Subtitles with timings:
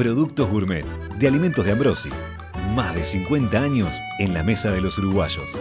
[0.00, 0.86] Productos Gourmet
[1.18, 2.08] de Alimentos de Ambrosi.
[2.74, 5.60] Más de 50 años en la mesa de los uruguayos.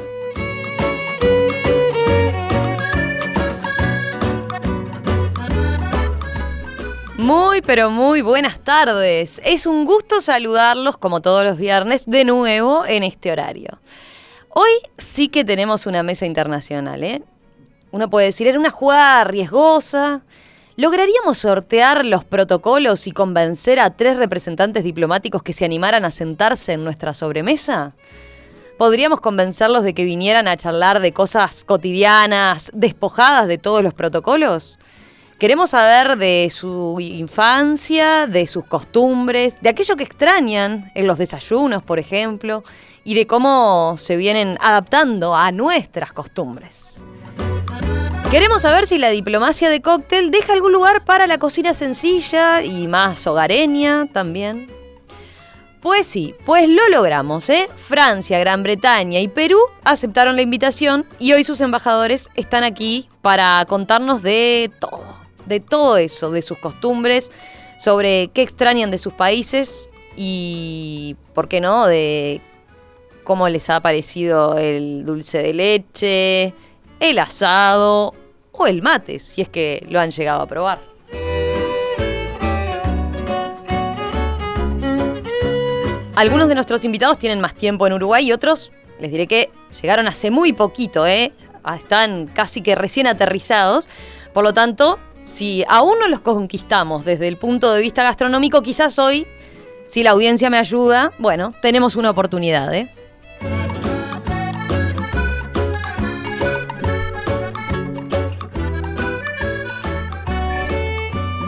[7.18, 9.42] Muy, pero muy buenas tardes.
[9.44, 13.82] Es un gusto saludarlos como todos los viernes de nuevo en este horario.
[14.52, 17.22] Hoy sí que tenemos una mesa internacional, ¿eh?
[17.92, 20.22] Uno puede decir, era una jugada riesgosa.
[20.80, 26.72] ¿Lograríamos sortear los protocolos y convencer a tres representantes diplomáticos que se animaran a sentarse
[26.72, 27.92] en nuestra sobremesa?
[28.78, 34.80] ¿Podríamos convencerlos de que vinieran a charlar de cosas cotidianas, despojadas de todos los protocolos?
[35.38, 41.84] Queremos saber de su infancia, de sus costumbres, de aquello que extrañan en los desayunos,
[41.84, 42.64] por ejemplo,
[43.04, 47.04] y de cómo se vienen adaptando a nuestras costumbres.
[48.32, 52.88] Queremos saber si la diplomacia de cóctel deja algún lugar para la cocina sencilla y
[52.88, 54.72] más hogareña también.
[55.82, 57.70] Pues sí, pues lo logramos, ¿eh?
[57.88, 63.66] Francia, Gran Bretaña y Perú aceptaron la invitación y hoy sus embajadores están aquí para
[63.68, 65.20] contarnos de todo
[65.50, 67.32] de todo eso, de sus costumbres,
[67.78, 72.40] sobre qué extrañan de sus países y, ¿por qué no?, de
[73.26, 76.54] cómo les ha parecido el dulce de leche,
[77.00, 78.14] el asado
[78.52, 80.80] o el mate, si es que lo han llegado a probar.
[86.16, 89.50] Algunos de nuestros invitados tienen más tiempo en Uruguay y otros, les diré que
[89.82, 91.32] llegaron hace muy poquito, ¿eh?
[91.76, 93.90] están casi que recién aterrizados.
[94.34, 99.00] Por lo tanto, si aún no los conquistamos desde el punto de vista gastronómico, quizás
[99.00, 99.28] hoy,
[99.88, 102.94] si la audiencia me ayuda, bueno, tenemos una oportunidad, ¿eh?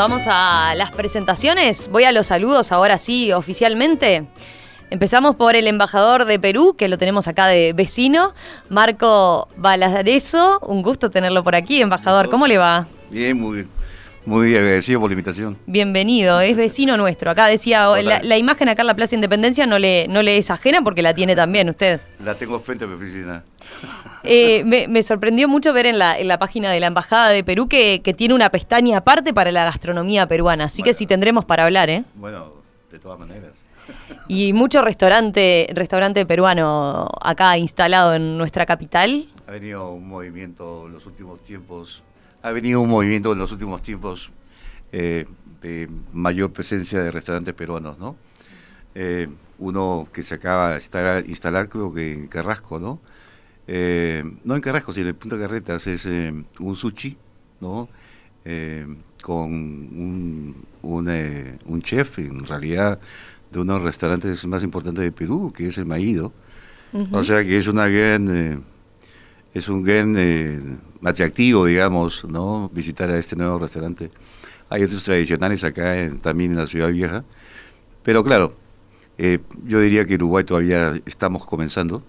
[0.01, 1.88] Vamos a las presentaciones.
[1.88, 4.25] Voy a los saludos ahora sí, oficialmente.
[4.89, 8.34] Empezamos por el embajador de Perú, que lo tenemos acá de vecino,
[8.67, 10.57] Marco Balarezo.
[10.62, 12.31] Un gusto tenerlo por aquí, embajador.
[12.31, 12.88] ¿Cómo le va?
[13.12, 13.67] Bien, muy,
[14.25, 15.59] muy agradecido por la invitación.
[15.67, 17.29] Bienvenido, es vecino nuestro.
[17.29, 20.81] Acá decía, la, imagen acá en la Plaza Independencia no le, no le es ajena
[20.81, 22.01] porque la tiene también usted.
[22.25, 23.44] La tengo frente a mi oficina.
[24.24, 27.68] Eh, me, sorprendió mucho ver en la, en la página de la Embajada de Perú
[27.68, 31.90] que, tiene una pestaña aparte para la gastronomía peruana, así que sí tendremos para hablar,
[31.90, 32.04] ¿eh?
[32.16, 32.54] Bueno,
[32.92, 33.52] de todas maneras.
[34.28, 39.28] Y mucho restaurante, restaurante peruano acá instalado en nuestra capital.
[39.48, 42.04] Ha venido un movimiento en los últimos tiempos
[42.42, 44.31] ha venido un movimiento en los últimos tiempos
[44.92, 45.26] eh,
[45.62, 48.16] de mayor presencia de restaurantes peruanos, ¿no?
[48.96, 49.30] Eh,
[49.60, 53.00] uno que se acaba de instalar, creo que en Carrasco, ¿no?
[53.68, 57.18] Eh, no en Carrasco, sino en Punta Carretas, es un sushi,
[57.60, 57.88] ¿no?
[59.22, 63.00] con un, un, chef, en realidad,
[63.52, 66.34] de uno de los restaurantes más importantes de Perú, que es el Maído.
[67.12, 68.64] O sea que es una gran
[69.54, 70.60] es un gran eh,
[71.04, 72.70] atractivo, digamos, ¿no?
[72.74, 74.12] visitar a este nuevo restaurante.
[74.70, 77.26] Hay otros tradicionales acá también en la Ciudad Vieja,
[78.04, 78.56] pero claro,
[79.18, 82.02] eh, yo diría que Uruguay todavía estamos comenzando,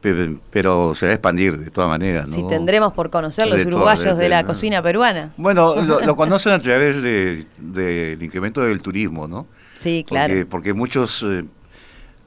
[0.00, 2.28] pero, se va a expandir de todas maneras.
[2.28, 2.34] ¿no?
[2.34, 5.32] Sí, tendremos por conocer los uruguayos de, la cocina peruana.
[5.36, 9.46] Bueno, lo, conocen a través del de, incremento del turismo, ¿no?
[9.78, 10.34] Sí, claro.
[10.48, 11.22] Porque, muchos...
[11.22, 11.44] Eh,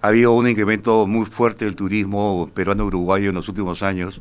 [0.04, 4.20] ha habido un incremento muy fuerte del turismo peruano-uruguayo en los últimos años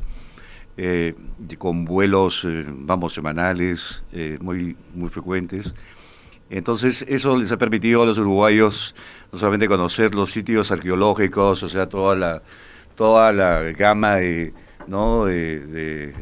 [0.77, 1.15] eh,
[1.57, 4.03] con vuelos, eh, vamos, semanales,
[4.41, 5.73] muy, muy frecuentes.
[6.51, 8.93] Entonces, eso les ha permitido a los uruguayos
[9.31, 12.43] no solamente conocer los sitios arqueológicos, o sea, toda la,
[12.95, 14.53] toda la gama de,
[14.87, 15.25] ¿no?
[15.25, 16.13] de,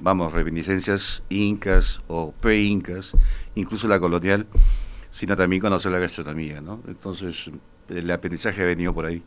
[0.00, 3.12] vamos, reminiscencias incas o pre-incas,
[3.54, 4.46] incluso la colonial,
[5.10, 6.82] sino también conocer la gastronomía, ¿no?
[6.86, 7.50] Entonces,
[7.88, 9.22] el aprendizaje ha venido por ahí.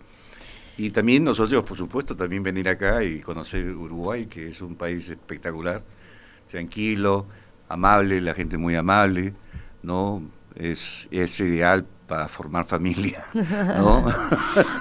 [0.77, 5.07] Y también nosotros, por supuesto, también venir acá y conocer Uruguay, que es un país
[5.09, 5.83] espectacular,
[6.48, 7.27] tranquilo,
[7.69, 9.33] amable, la gente muy amable,
[9.83, 10.24] ¿no?
[10.56, 14.06] Es, es ideal para formar familia, ¿no?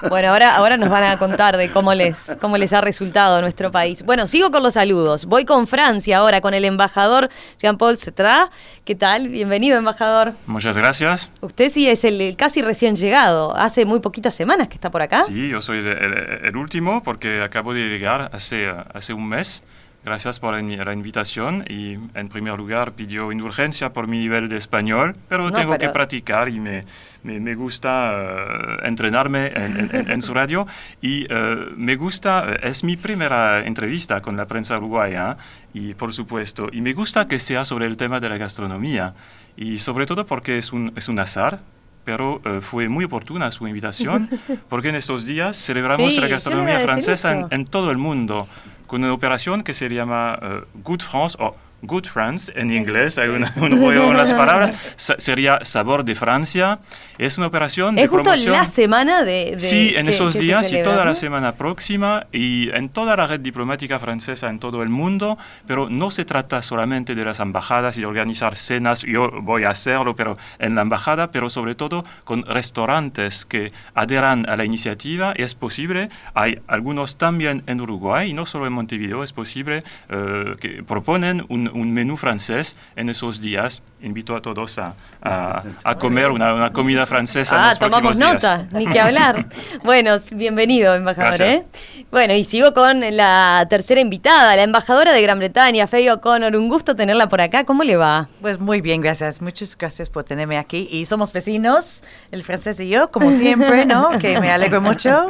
[0.07, 3.71] bueno, ahora, ahora nos van a contar de cómo les, cómo les ha resultado nuestro
[3.71, 4.03] país.
[4.03, 5.25] Bueno, sigo con los saludos.
[5.25, 8.51] Voy con Francia ahora, con el embajador Jean-Paul Cetra.
[8.85, 9.29] ¿Qué tal?
[9.29, 10.33] Bienvenido, embajador.
[10.45, 11.31] Muchas gracias.
[11.41, 13.55] Usted sí es el, casi recién llegado.
[13.55, 15.23] Hace muy poquitas semanas que está por acá.
[15.23, 19.65] Sí, yo soy el, último porque acabo de llegar hace, hace un mes.
[20.05, 25.13] Gracias por la invitación y en primer lugar pidió indulgencia por mi nivel de español,
[25.29, 26.81] pero tengo que practicar y me,
[27.23, 30.67] me, gusta eh, entrenarme en, su radio.
[31.01, 35.37] Y eh, me gusta, eh, es mi primera entrevista con la prensa uruguaya
[35.73, 39.13] y por supuesto, y me gusta que sea sobre el tema de la gastronomía
[39.55, 41.61] y sobre todo porque es un, es un azar,
[42.03, 44.29] pero fue muy oportuna su invitación,
[44.69, 48.49] porque en estos días celebramos la gastronomía francesa en, todo el mundo
[48.87, 50.39] con una operación que se llama
[50.83, 51.37] Good France
[51.83, 56.79] Good France en inglés, hay un, juego en las palabras, sería Sabor de Francia.
[57.17, 59.55] Es una operación es de justo la semana de...
[59.59, 63.99] sí, en esos días y toda la semana próxima y en toda la red diplomática
[63.99, 65.37] francesa en todo el mundo,
[65.67, 69.69] pero no se trata solamente de las embajadas y de organizar cenas, yo voy a
[69.69, 75.33] hacerlo, pero en la embajada, pero sobre todo con restaurantes que adheran a la iniciativa.
[75.35, 79.79] Y es posible, hay algunos también en Uruguay y no solo en Montevideo, es posible
[80.09, 83.83] eh, que proponen un, un menú francés en esos días.
[84.03, 87.69] Invito a todos a, a, comer una, comida francesa.
[87.69, 89.45] Ah, tomamos nota, ni que hablar.
[89.83, 91.41] bueno, bienvenido, embajador.
[91.41, 91.63] ¿eh?
[92.11, 96.53] Bueno, y sigo con la tercera invitada, la embajadora de Gran Bretaña, Faye O'Connor.
[96.57, 97.63] Un gusto tenerla por acá.
[97.63, 98.27] ¿Cómo le va?
[98.41, 99.41] Pues muy bien, gracias.
[99.41, 100.85] Muchas gracias por tenerme aquí.
[100.91, 104.09] Y somos vecinos, el francés y yo, como siempre, ¿no?
[104.19, 105.27] que me alegro mucho.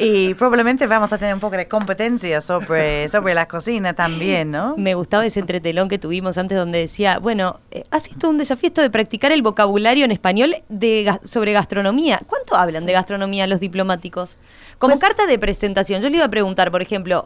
[0.00, 4.76] Y probablemente vamos a tener un poco de competencia sobre, sobre la cocina también, ¿no?
[4.76, 7.84] Me gustaba ese entretelón que tuvimos antes donde decía, bueno, eh,
[8.16, 12.20] sido un desafío esto de practicar el vocabulario en español de, sobre gastronomía.
[12.26, 14.36] ¿Cuánto hablan de gastronomía los diplomáticos?
[14.78, 17.24] Como pues carta de presentación, yo le iba a preguntar, por ejemplo,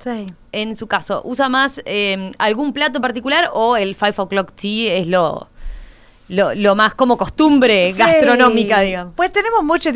[0.53, 5.07] en su caso, ¿usa más eh, algún plato particular o el five o'clock tea es
[5.07, 5.49] lo
[6.31, 9.15] lo, lo más como costumbre gastronómica, digamos.
[9.17, 9.91] Pues tenemos mucho,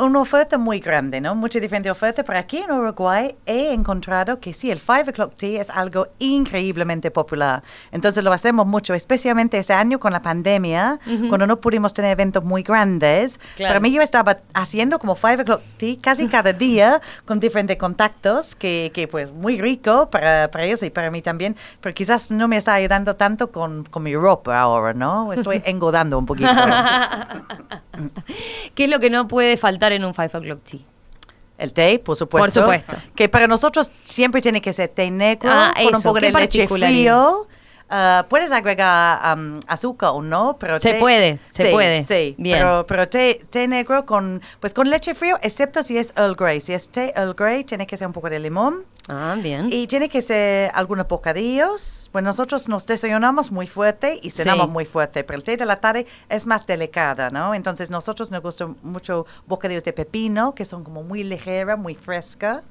[0.00, 1.34] una oferta muy grande, ¿no?
[1.34, 5.60] Muchas diferentes ofertas, pero aquí en Uruguay he encontrado que sí, el Five O'Clock Tea
[5.60, 7.62] es algo increíblemente popular.
[7.92, 12.42] Entonces lo hacemos mucho, especialmente este año con la pandemia, cuando no pudimos tener eventos
[12.42, 13.38] muy grandes.
[13.58, 18.56] Para mí yo estaba haciendo como Five O'Clock Tea casi cada día con diferentes contactos,
[18.56, 22.48] que, que pues muy rico para, para ellos y para mí también, pero quizás no
[22.48, 25.34] me está ayudando tanto con, con mi ropa ahora, ¿no?
[25.34, 26.48] Estoy engodando un poquito.
[28.74, 30.80] ¿Qué es lo que no puede faltar en un Five O'Clock Tea?
[31.58, 32.66] El té, por supuesto.
[32.66, 32.96] Por supuesto.
[33.14, 36.68] Que para nosotros siempre tiene que ser té negro ah, con un poco de leche
[36.68, 37.46] frío.
[37.88, 42.02] Uh, puedes agregar um, azúcar o no, pero se puede, se puede.
[42.02, 42.58] Sí, Bien.
[42.58, 46.60] pero, pero té, té, negro con pues con leche frío, excepto si es Earl Grey.
[46.60, 48.84] Si es té Earl Grey, tiene que ser un poco de limón.
[49.08, 49.66] Ah, bien.
[49.70, 52.08] Y tiene que ser algunos bocadillos.
[52.12, 55.76] Pues nosotros nos desayunamos muy fuerte y cenamos muy fuerte, pero el té de la
[55.76, 57.54] tarde es más delicada, ¿no?
[57.54, 62.62] Entonces nosotros nos gustan mucho bocadillos de pepino, que son como muy ligera, muy fresca.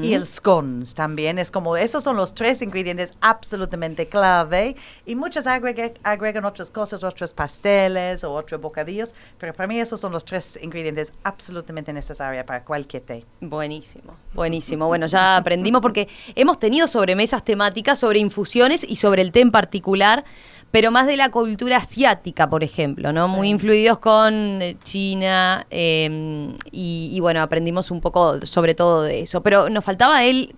[0.00, 1.38] Y el scones también.
[1.38, 4.76] Es como, esos son los tres ingredientes absolutamente clave.
[5.04, 10.12] Y muchos agregan otras cosas, otros pasteles o otros bocadillos, pero para mí esos son
[10.12, 13.24] los tres ingredientes absolutamente necesarios para cualquier té.
[13.40, 14.86] Buenísimo, buenísimo.
[14.86, 19.50] Bueno, ya aprendimos porque hemos tenido sobremesas temáticas sobre infusiones y sobre el té en
[19.50, 20.24] particular,
[20.72, 23.28] pero más de la cultura asiática, por ejemplo, ¿no?
[23.28, 29.42] Muy influidos con eh, China em, y, bueno, aprendimos un poco sobre todo de eso.
[29.42, 30.54] Pero nos faltaba el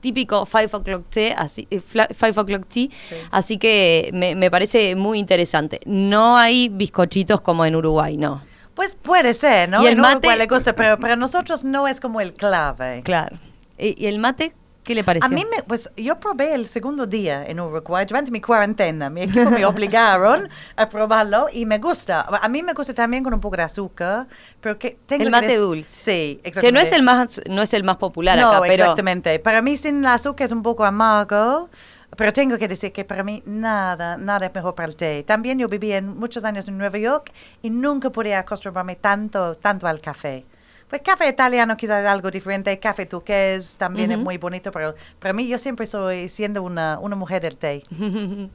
[0.00, 2.88] típico five o'clock tea, así, eh, five o'clock tea,
[3.32, 5.80] así que me, parece muy interesante.
[5.84, 8.42] No hay bizcochitos como en Uruguay, no.
[8.74, 9.82] Pues puede ser, ¿no?
[9.82, 13.02] Y el mate le gusta, pero para nosotros no es como el clave.
[13.02, 13.38] Claro.
[13.78, 14.54] ¿Y, el mate?
[14.86, 15.26] ¿Qué le pareció?
[15.26, 19.10] A mí, me, pues yo probé el segundo día en Uruguay, durante mi cuarentena.
[19.10, 22.20] Mi equipo me obligaron a probarlo y me gusta.
[22.20, 24.28] A mí me gusta también con un poco de azúcar,
[24.60, 25.88] pero que tengo El mate dulce.
[25.88, 26.60] Sí, exactamente.
[26.60, 28.74] Que no es el más, no es el más popular no, acá, pero...
[28.74, 29.38] exactamente.
[29.40, 31.68] Para mí sin el azúcar es un poco amargo.
[32.16, 35.24] Pero tengo que decir que para mí nada, nada es mejor para el té.
[35.24, 39.86] También yo viví en muchos años en Nueva York y nunca podía acostumbrarme tanto, tanto
[39.86, 40.46] al café.
[40.88, 45.34] Pues café italiano quizás es algo diferente, café turqués también es muy bonito, pero para
[45.34, 47.82] mí yo siempre soy siendo una, una mujer del té.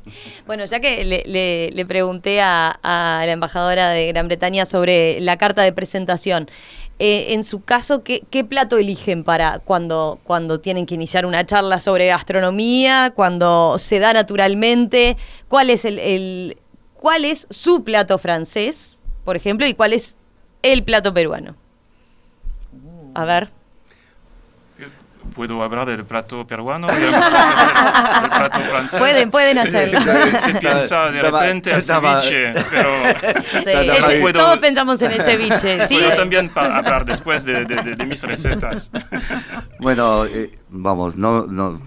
[0.47, 5.38] bueno, ya que le, le, pregunté a, a, la embajadora de Gran Bretaña sobre la
[5.38, 6.50] carta de presentación,
[7.00, 11.45] eh, en su caso, ¿qué, ¿qué, plato eligen para cuando, cuando tienen que iniciar una
[11.45, 15.17] charla sobre gastronomía, cuando se da naturalmente?
[15.50, 16.57] ¿Cuál es, el, el
[16.93, 20.15] cuál es su plato francés, por ejemplo, y cuál es
[20.61, 21.55] el plato peruano.
[23.13, 23.49] A ver.
[25.35, 28.99] ¿Puedo hablar del plato peruano y del plato francés?
[28.99, 30.01] Pueden, pueden hacerlo.
[30.37, 34.33] Se, piensa de repente al ceviche, pero...
[34.33, 35.87] todos pensamos en el ceviche.
[35.87, 35.95] ¿sí?
[35.95, 37.65] Puedo también hablar después de,
[38.05, 38.91] mis recetas.
[39.79, 41.45] Bueno, eh, vamos, no...
[41.47, 41.81] no.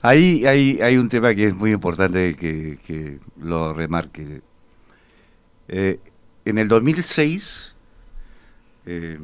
[0.00, 4.42] Ahí hay, hay un tema que es muy importante que, que lo remarque.
[5.68, 5.98] Eh,
[6.44, 7.74] en el 2006...
[8.86, 9.18] Eh,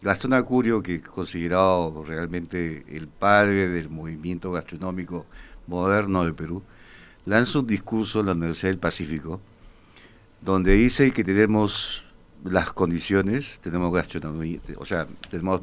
[0.00, 5.26] Gastón Acurio, que es considerado realmente el padre del movimiento gastronómico
[5.66, 6.62] moderno de Perú,
[7.26, 9.40] lanza un discurso en la Universidad del Pacífico
[10.40, 12.04] donde dice que tenemos
[12.44, 15.60] las condiciones, tenemos gastronomía, o sea, tenemos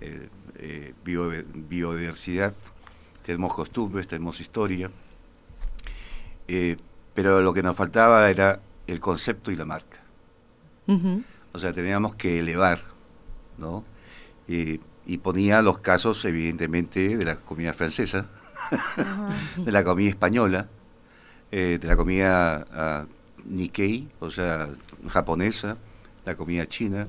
[0.00, 2.54] eh, eh, biodiversidad,
[3.22, 4.90] tenemos costumbres, tenemos historia,
[6.48, 6.78] eh,
[7.14, 10.02] pero lo que nos faltaba era el concepto y la marca.
[11.52, 12.95] O sea, teníamos que elevar
[13.58, 13.84] ¿no?
[15.06, 18.26] y ponía los casos, evidentemente, de la comida francesa,
[19.56, 20.68] de la comida española,
[21.52, 24.68] eh, de la comida uh, Nikkei, o sea,
[25.08, 25.76] japonesa,
[26.24, 27.06] la comida china,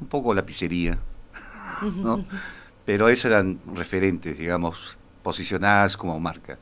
[0.00, 0.98] un poco la pizzería,
[1.96, 2.24] ¿no?
[2.86, 6.58] Pero esos eran referentes, digamos, posicionadas como marca.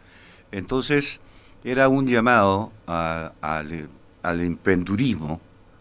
[0.50, 1.20] Entonces,
[1.62, 3.32] era un llamado al,
[4.22, 5.40] al emprendurismo,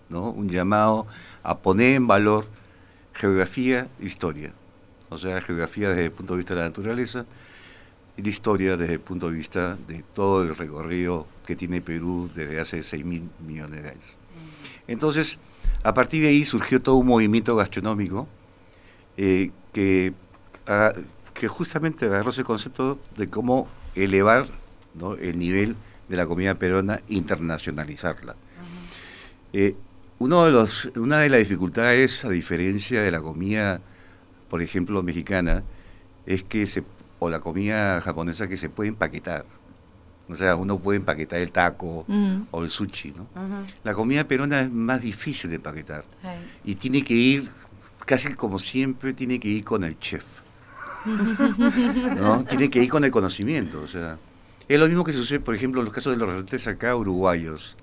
[0.09, 0.29] ¿no?
[0.31, 1.07] Un llamado
[1.41, 2.47] a poner en valor
[3.17, 4.53] geografía e historia.
[5.09, 7.25] O sea, geografía desde el punto de vista de la naturaleza
[8.15, 12.29] y la historia desde el punto de vista de todo el recorrido que tiene Perú
[12.33, 14.15] desde hace 6 mil millones de años.
[14.87, 15.39] Entonces,
[15.83, 18.27] a partir de ahí surgió todo un movimiento gastronómico
[19.17, 20.13] eh, que,
[20.67, 20.93] ah,
[21.33, 24.47] que justamente agarró ese concepto de cómo elevar
[25.19, 25.75] el nivel
[26.09, 28.35] de la comida peruana, internacionalizarla.
[30.19, 33.81] Uno de los, una de las dificultades, a diferencia de la comida,
[34.49, 35.63] por ejemplo, mexicana,
[36.25, 36.83] es que se,
[37.19, 39.45] o la comida japonesa que se puede empaquetar.
[40.29, 42.05] O sea, uno puede empaquetar el taco
[42.51, 43.27] o el sushi, ¿no?
[43.83, 46.03] La comida peruana es más difícil de empaquetar.
[46.65, 47.49] Y tiene que ir,
[48.05, 50.25] casi como siempre, tiene que ir con el chef.
[52.17, 52.43] ¿no?
[52.43, 53.81] Tiene que ir con el conocimiento.
[53.81, 54.17] O sea,
[54.67, 57.77] es lo mismo que sucede, por ejemplo, en los casos de los restaurantes acá uruguayos.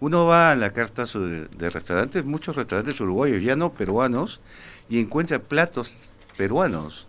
[0.00, 4.40] Uno va a la carta de, restaurantes, muchos restaurantes uruguayos, ya no peruanos,
[4.88, 5.94] y encuentra platos
[6.36, 7.06] peruanos,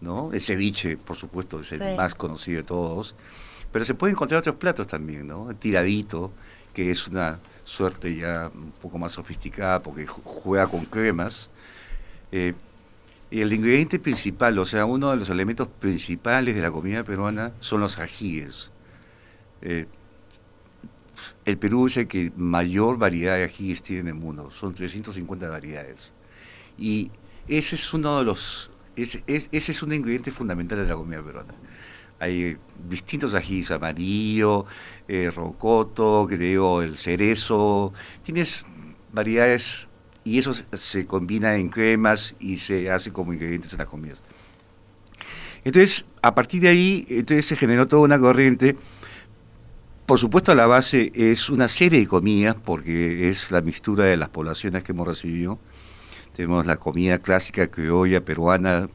[0.00, 0.32] ¿no?
[0.32, 3.14] El ceviche, por supuesto, es el más conocido de todos,
[3.72, 5.50] pero se pueden encontrar otros platos también, ¿no?
[5.50, 6.32] El tiradito,
[6.74, 11.50] que es una suerte ya un poco más sofisticada porque juega con cremas.
[12.32, 12.54] Eh,
[13.30, 17.52] y el ingrediente principal, o sea, uno de los elementos principales de la comida peruana
[17.60, 18.70] son los ajíes.
[19.62, 19.86] Eh,
[21.44, 25.48] el Perú es el que mayor variedad de ajíes tiene en el mundo, son 350
[25.48, 26.12] variedades.
[26.78, 27.10] Y
[27.48, 31.54] ese es uno de los, ese, es un ingrediente fundamental de la comida peruana.
[32.18, 32.56] Hay
[32.88, 34.64] distintos ajíes, amarillo,
[35.06, 37.92] eh, rocoto, digo, el cerezo,
[38.22, 38.64] tienes
[39.12, 39.88] variedades
[40.24, 44.22] y eso se combina en cremas y se hace como ingredientes en las comidas.
[45.62, 48.76] Entonces, a partir de ahí, entonces se generó toda una corriente
[50.06, 54.28] por supuesto, la base es una serie de comidas, porque es la mixtura de las
[54.28, 55.58] poblaciones que hemos recibido.
[56.34, 58.88] Tenemos la comida clásica criolla peruana,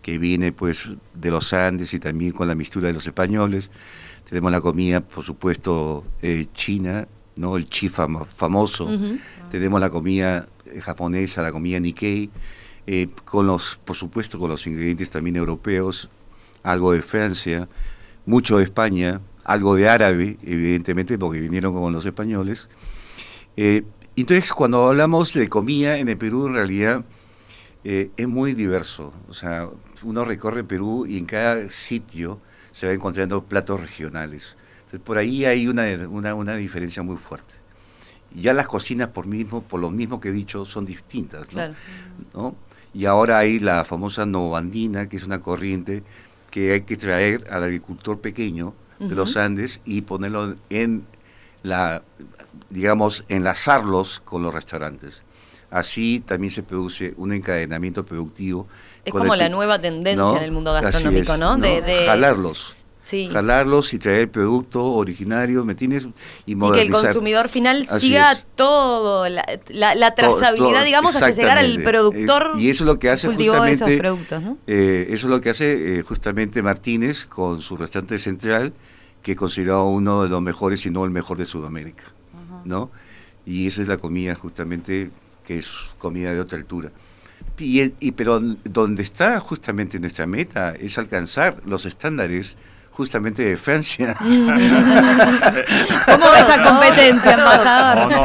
[0.00, 3.70] que viene pues de los Andes y también con la mixtura de los españoles.
[4.28, 7.56] Tenemos la comida, por supuesto, eh, china, ¿no?
[7.56, 8.88] el chi famoso.
[9.50, 12.30] Tenemos la comida eh, japonesa, la comida Nikkei,
[12.86, 16.08] eh, con los, por supuesto, con los ingredientes también europeos,
[16.62, 17.68] algo de Francia,
[18.26, 22.68] mucho de España, algo de árabe, evidentemente, porque vinieron como los españoles.
[23.56, 23.84] Eh,
[24.16, 27.04] entonces, cuando hablamos de comida en el Perú, en realidad
[27.84, 29.12] eh, es muy diverso.
[29.28, 29.68] O sea,
[30.02, 32.40] uno recorre Perú y en cada sitio
[32.72, 34.56] se va encontrando platos regionales.
[34.78, 37.54] Entonces, por ahí hay una, una, diferencia muy fuerte.
[38.34, 41.48] Ya las cocinas, por, mismo, por lo mismo que he dicho, son distintas.
[42.32, 42.56] ¿no?
[42.92, 46.02] Y ahora hay la famosa novandina, que es una corriente
[46.50, 51.06] que hay que traer al agricultor pequeño de los Andes y ponerlo en
[51.62, 52.02] la,
[52.70, 55.24] digamos, enlazarlos con los restaurantes.
[55.70, 58.68] Así también se produce un encadenamiento productivo.
[59.04, 61.56] Es como la nueva tendencia en el mundo gastronómico, ¿no?
[61.56, 62.76] De, Jalarlos.
[63.04, 66.06] Jalarlos y traer el producto originario, ¿me tienes?
[66.46, 72.52] Y, que el consumidor final siga todo, la, la, trazabilidad, digamos, hasta llegar al productor.
[72.56, 74.00] Eh, y eso es lo que hace justamente.
[74.66, 78.72] Eh, eso es lo que hace eh, justamente Martínez con su restaurante central
[79.22, 82.04] que considerado uno de los mejores, si no el mejor de Sudamérica,
[82.64, 82.90] ¿no?
[83.46, 85.10] y esa es la comida justamente
[85.46, 85.68] que es
[85.98, 86.90] comida de otra altura.
[87.58, 92.56] Y, y, pero donde está justamente nuestra meta es alcanzar los estándares
[92.94, 94.14] justamente de Francia.
[94.20, 94.34] ¿Cómo
[96.34, 98.12] esa competencia, embajador?
[98.12, 98.22] No,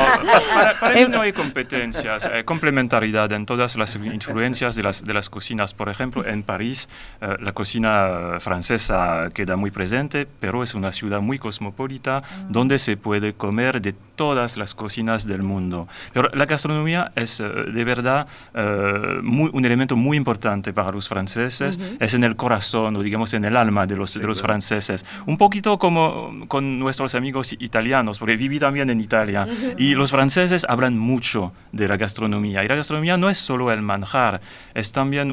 [0.79, 5.29] para, mí no hay competencias, hay complementariedad en todas las influencias de las, de las
[5.29, 5.73] cocinas.
[5.73, 6.88] Por ejemplo, en París
[7.19, 12.51] eh, la cocina francesa queda muy presente, pero es una ciudad muy cosmopolita mm.
[12.51, 15.88] donde se puede comer de todas las cocinas del mundo.
[16.11, 21.07] Pero la gastronomía es eh, de verdad eh, muy, un elemento muy importante para los
[21.07, 25.05] franceses, es en el corazón o digamos en el alma de los, de los franceses
[25.25, 29.47] un poquito como con nuestros amigos italianos, porque viví también en Italia.
[29.77, 32.61] Y los franceses hablan mucho de la gastronomía.
[32.65, 34.41] Y la gastronomía no es solo el manjar,
[34.73, 35.31] es también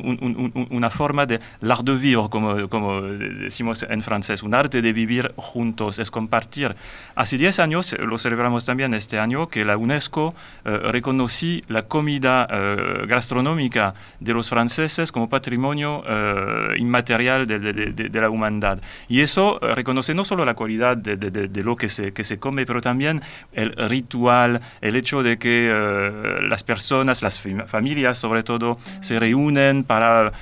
[0.71, 5.33] una forma de l'art de vivre, como, como decimos en francés, un arte de vivir
[5.37, 6.71] juntos, es compartir.
[7.17, 12.47] Hace 10 años, lo celebramos también este año, que la UNESCO eh, reconocí la comida
[12.51, 18.81] eh, gastronómica de los franceses como patrimonio eh, inmaterial de, de, de, la humanidad.
[19.09, 22.39] Y eso eh, reconoce no solo la cualidad de, de, lo que se, que se
[22.39, 28.43] come, pero también el ritual, el hecho de que eh, las personas, las familias sobre
[28.43, 30.33] todo, se reúnen para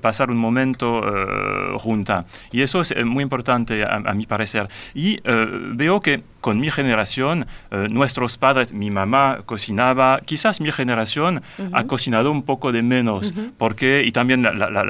[0.00, 1.00] pasar un momento
[1.78, 2.24] junta.
[2.52, 4.68] Y eso es muy importante a, a mi parecer.
[4.94, 5.20] Y
[5.74, 7.46] veo que con mi generación,
[7.88, 11.70] nuestros padres, mi mamá cocinaba, quizás mi generación uh -huh.
[11.72, 13.52] ha cocinado un poco de menos, uh -huh.
[13.56, 14.84] porque, y también la, la, la,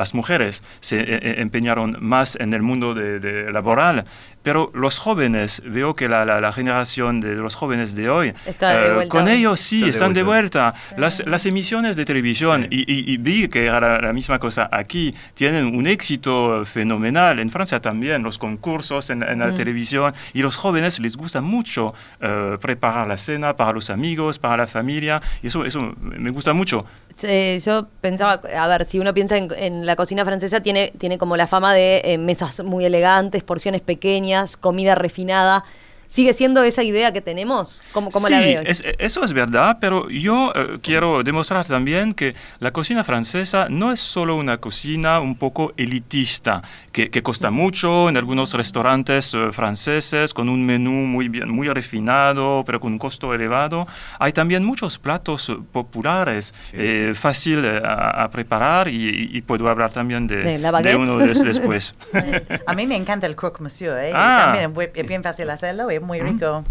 [0.00, 4.04] las mujeres se e, e, empeñaron más en el mundo de, de laboral,
[4.42, 9.04] pero los jóvenes, veo que la, la, la, generación de los jóvenes de hoy, de
[9.04, 10.58] uh, con ellos sí, Está están de vuelta.
[10.58, 11.00] De vuelta.
[11.00, 12.84] Las, las, emisiones de televisión, sí.
[12.86, 17.40] y, y, y, vi que era la, misma cosa aquí, tienen un éxito fenomenal.
[17.40, 19.54] En Francia también, los concursos en, en la mm.
[19.54, 24.56] televisión, y los jóvenes les gusta mucho uh, preparar la cena para los amigos, para
[24.58, 26.84] la familia, y eso, eso me gusta mucho.
[27.22, 31.18] Eh, yo pensaba, a ver, si uno piensa en, en, la cocina francesa, tiene, tiene
[31.18, 35.64] como la fama de eh, mesas muy elegantes, porciones pequeñas, comida refinada.
[36.08, 37.82] ¿Sigue siendo esa idea que tenemos?
[37.92, 38.62] ¿Cómo, cómo sí, la veo?
[38.62, 43.92] Es, eso es verdad, pero yo uh, quiero demostrar también que la cocina francesa no
[43.92, 49.52] es solo una cocina un poco elitista, que, que cuesta mucho en algunos restaurantes uh,
[49.52, 53.86] franceses, con un menú muy, bien, muy refinado, pero con un costo elevado.
[54.18, 56.76] Hay también muchos platos populares, sí.
[56.78, 61.34] eh, fácil a, a, preparar y, y, puedo hablar también de, de, de uno de,
[61.34, 61.92] después.
[62.66, 64.12] a mí me encanta el croque monsieur, ¿eh?
[64.14, 64.54] Ah.
[64.54, 66.64] también es bien fácil hacerlo muy rico.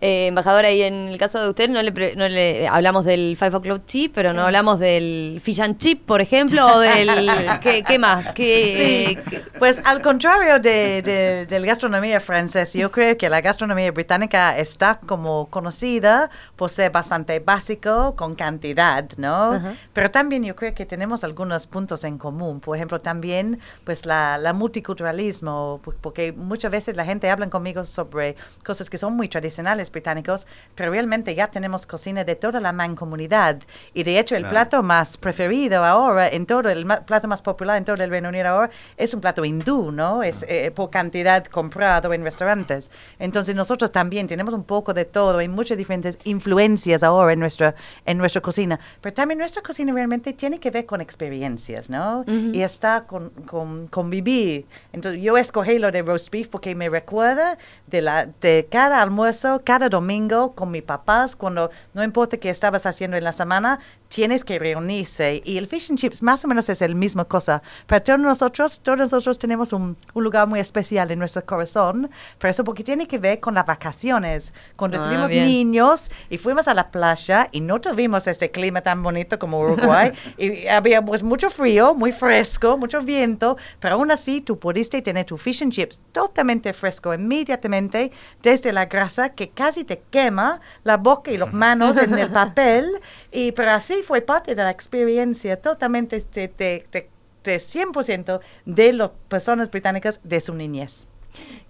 [0.00, 3.56] Eh, embajadora, y en el caso de usted no le, no le hablamos del Five
[3.56, 7.08] O'Clock Chip, pero no hablamos del Fish and Chip, por ejemplo, o del...
[7.62, 8.32] ¿qué, ¿qué, más?
[8.32, 13.40] ¿Qué, sí, pues al contrario de, de, de, la gastronomía francesa, yo creo que la
[13.40, 19.50] gastronomía británica está como conocida por ser bastante básico, con cantidad, ¿no?
[19.50, 19.76] Uh -huh.
[19.92, 22.60] Pero también yo creo que tenemos algunos puntos en común.
[22.60, 28.36] Por ejemplo, también pues la, la multiculturalismo, porque muchas veces la gente habla conmigo sobre
[28.64, 33.58] cosas que son muy tradicionales británicos, pero realmente ya tenemos cocina de toda la mancomunidad.
[33.94, 34.52] Y de hecho, el claro.
[34.52, 38.48] plato más preferido ahora, en todo, el plato más popular en todo el Reino Unido
[38.48, 40.22] ahora, es un plato hindú, ¿no?
[40.22, 42.90] Es eh, por cantidad comprado en restaurantes.
[43.18, 47.74] Entonces, nosotros también tenemos un poco de todo, hay muchas diferentes influencias ahora en nuestra,
[48.04, 48.78] en nuestra cocina.
[49.00, 52.20] Pero también nuestra cocina realmente tiene que ver con experiencias, ¿no?
[52.20, 52.54] Uh -huh.
[52.54, 54.66] Y está con, con, convivir.
[54.92, 59.62] Entonces, yo escogí lo de roast beef porque me recuerda de, la, de cada almuerzo,
[59.64, 64.44] cada domingo con mis papás, cuando no importa qué estabas haciendo en la semana, tienes
[64.44, 65.42] que reunirse.
[65.44, 67.62] Y el fish and chips más o menos es la misma cosa.
[67.86, 72.50] Para todos nosotros, todos nosotros tenemos un, un lugar muy especial en nuestro corazón, pero
[72.50, 74.52] eso porque tiene que ver con las vacaciones.
[74.76, 75.44] Cuando ah, estuvimos bien.
[75.44, 80.12] niños y fuimos a la playa y no tuvimos este clima tan bonito como Uruguay,
[80.38, 85.26] y había pues mucho frío, muy fresco, mucho viento, pero aún así tú pudiste tener
[85.26, 88.10] tu fish and chips totalmente fresco inmediatamente
[88.42, 92.86] desde la grasa que casi te quema la boca y las manos en el papel,
[93.32, 97.10] y pero así fue parte de la experiencia totalmente de, de, de,
[97.44, 101.06] de 100% de las personas británicas de su niñez.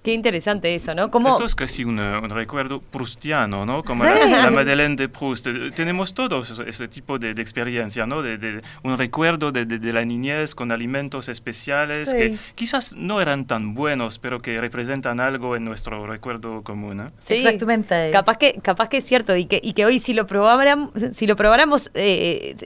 [0.08, 1.10] Qué interesante eso, ¿no?
[1.10, 1.28] ¿Cómo?
[1.28, 3.82] Eso es casi un, un recuerdo prustiano, ¿no?
[3.82, 4.08] Como sí.
[4.08, 5.46] la, la, Madeleine de Proust.
[5.76, 8.22] Tenemos todos ese tipo de, de experiencia, ¿no?
[8.22, 12.16] De, de, un recuerdo de, la niñez con alimentos especiales sí.
[12.16, 17.02] que quizás no eran tan buenos, pero que representan algo en nuestro recuerdo común.
[17.02, 17.06] ¿eh?
[17.20, 18.10] Sí, exactamente.
[18.10, 21.26] Capaz que, capaz que es cierto y que, y que hoy si lo probáramos, si
[21.26, 22.56] lo probáramos eh,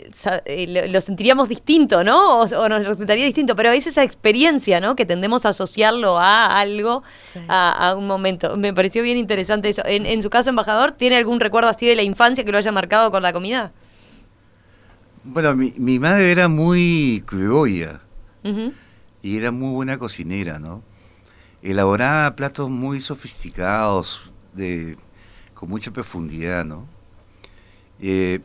[0.46, 2.38] eh, lo, lo, sentiríamos distinto, ¿no?
[2.38, 4.94] O, o, nos resultaría distinto, pero es esa experiencia, ¿no?
[4.94, 7.02] Que tendemos a asociarlo a algo.
[7.49, 8.57] A, un momento.
[8.57, 9.83] Me pareció bien interesante eso.
[9.85, 13.11] En, su caso, embajador, ¿tiene algún recuerdo así de la infancia que lo haya marcado
[13.11, 13.73] con la comida?
[15.25, 18.01] Bueno, mi, madre era muy criolla
[19.23, 20.83] y era muy buena cocinera, ¿no?
[21.62, 24.99] Elaboraba platos muy sofisticados, de,
[25.55, 26.88] con mucha profundidad, ¿no?
[28.01, 28.40] Eh,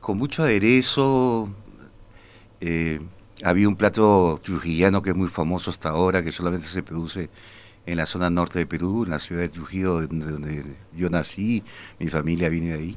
[0.00, 1.48] con mucho aderezo.
[2.60, 3.00] Eh,
[3.42, 7.30] había un plato trujillano que es muy famoso hasta ahora, que solamente se produce
[7.86, 11.62] en la zona norte de Perú, en la ciudad de Trujillo, donde, yo nací,
[11.98, 12.96] mi familia viene de ahí,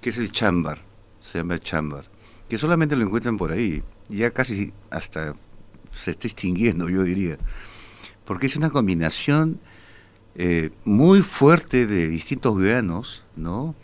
[0.00, 0.78] que es el chambar,
[1.20, 2.04] se llama el chambar,
[2.48, 5.34] que solamente lo encuentran por ahí, ya casi hasta
[5.92, 7.38] se está extinguiendo, yo diría,
[8.24, 9.60] porque es una combinación
[10.34, 13.74] eh, muy fuerte de distintos granos, ¿no?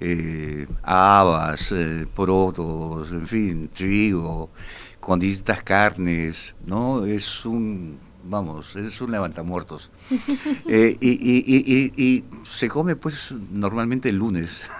[0.00, 4.50] Eh, habas, eh, en fin, trigo,
[5.00, 7.06] con distintas carnes, ¿no?
[7.06, 9.90] Es un, vamos, es un levantamuertos.
[10.68, 14.62] eh, y, y, y, y, se come pues normalmente el lunes.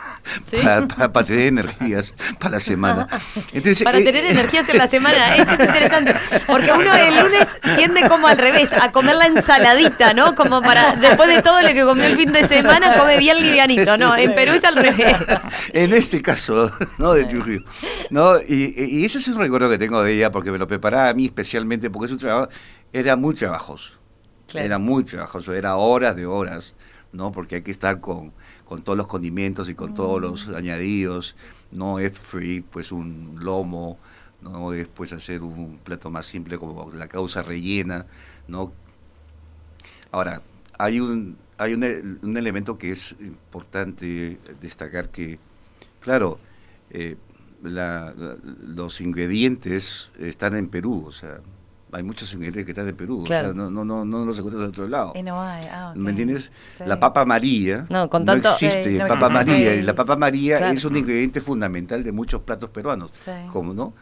[0.98, 3.06] Para, tener energías para la semana.
[3.06, 6.14] para eh, tener energías en la semana, eso es interesante.
[6.48, 10.34] Porque uno el lunes tiende como al revés, a comer la ensaladita, ¿no?
[10.34, 13.96] Como para, después de todo lo que comió el fin de semana, come bien livianito,
[13.96, 14.16] ¿no?
[14.16, 15.16] En Perú es al revés.
[15.72, 17.12] En este caso, ¿no?
[17.12, 17.62] De Trujillo.
[18.10, 18.38] ¿no?
[18.40, 21.14] Y, y, ese es un recuerdo que tengo de ella, porque me lo preparaba a
[21.14, 22.48] mí especialmente, porque es un trabajo,
[22.98, 23.92] era muy trabajoso.
[24.54, 26.74] Era muy trabajoso, era horas de horas,
[27.12, 27.32] ¿no?
[27.32, 28.32] Porque hay que estar con
[28.66, 30.54] con todos los condimentos y con todos los mm.
[30.56, 31.36] añadidos.
[31.70, 33.98] No es free, pues un lomo,
[34.42, 38.06] no es pues hacer un plato más simple como la causa rellena,
[38.48, 38.72] ¿no?
[40.10, 40.42] Ahora,
[40.78, 45.38] hay un, hay un, un elemento que es importante destacar que,
[46.00, 46.38] claro,
[46.90, 47.16] eh,
[47.62, 51.40] los ingredientes están en Perú, o sea,
[51.92, 54.62] hay muchos ingredientes que están en Perú, o sea, no, no, no, no los encuentras
[54.62, 55.12] de otro lado.
[55.14, 56.50] Y no hay, ah, ¿Me entiendes?
[56.84, 60.84] La papa María no, con tanto, no existe, papa María, y la papa María es
[60.84, 63.10] un ingrediente fundamental de muchos platos peruanos,
[63.48, 63.94] como no?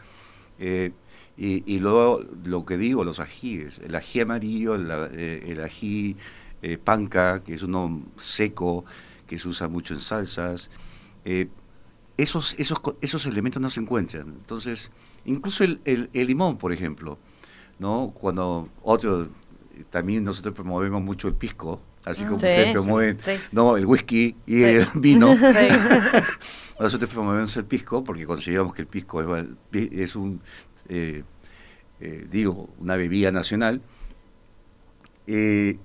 [0.59, 0.91] Eh,
[1.37, 4.75] y, y, luego lo que digo, los ajíes, el ají amarillo,
[5.11, 6.15] eh, el ají
[6.61, 8.85] eh, panca, que es uno seco,
[9.27, 10.71] que se usa mucho en salsas,
[12.17, 14.29] esos, esos, esos elementos no se encuentran.
[14.29, 14.91] Entonces,
[15.25, 17.19] incluso el, el, el limón, por ejemplo,
[17.79, 18.11] ¿no?
[18.13, 19.27] Cuando otro,
[19.89, 23.17] también nosotros promovemos mucho el pisco, así como ustedes promueven
[23.51, 23.77] ¿no?
[23.77, 25.35] el whisky y el vino.
[26.79, 29.47] nosotros promovemos el pisco porque consideramos que el pisco es,
[29.91, 30.41] es un,
[30.89, 31.23] eh,
[31.99, 33.81] eh, digo, una bebida nacional.
[35.27, 35.77] Eh,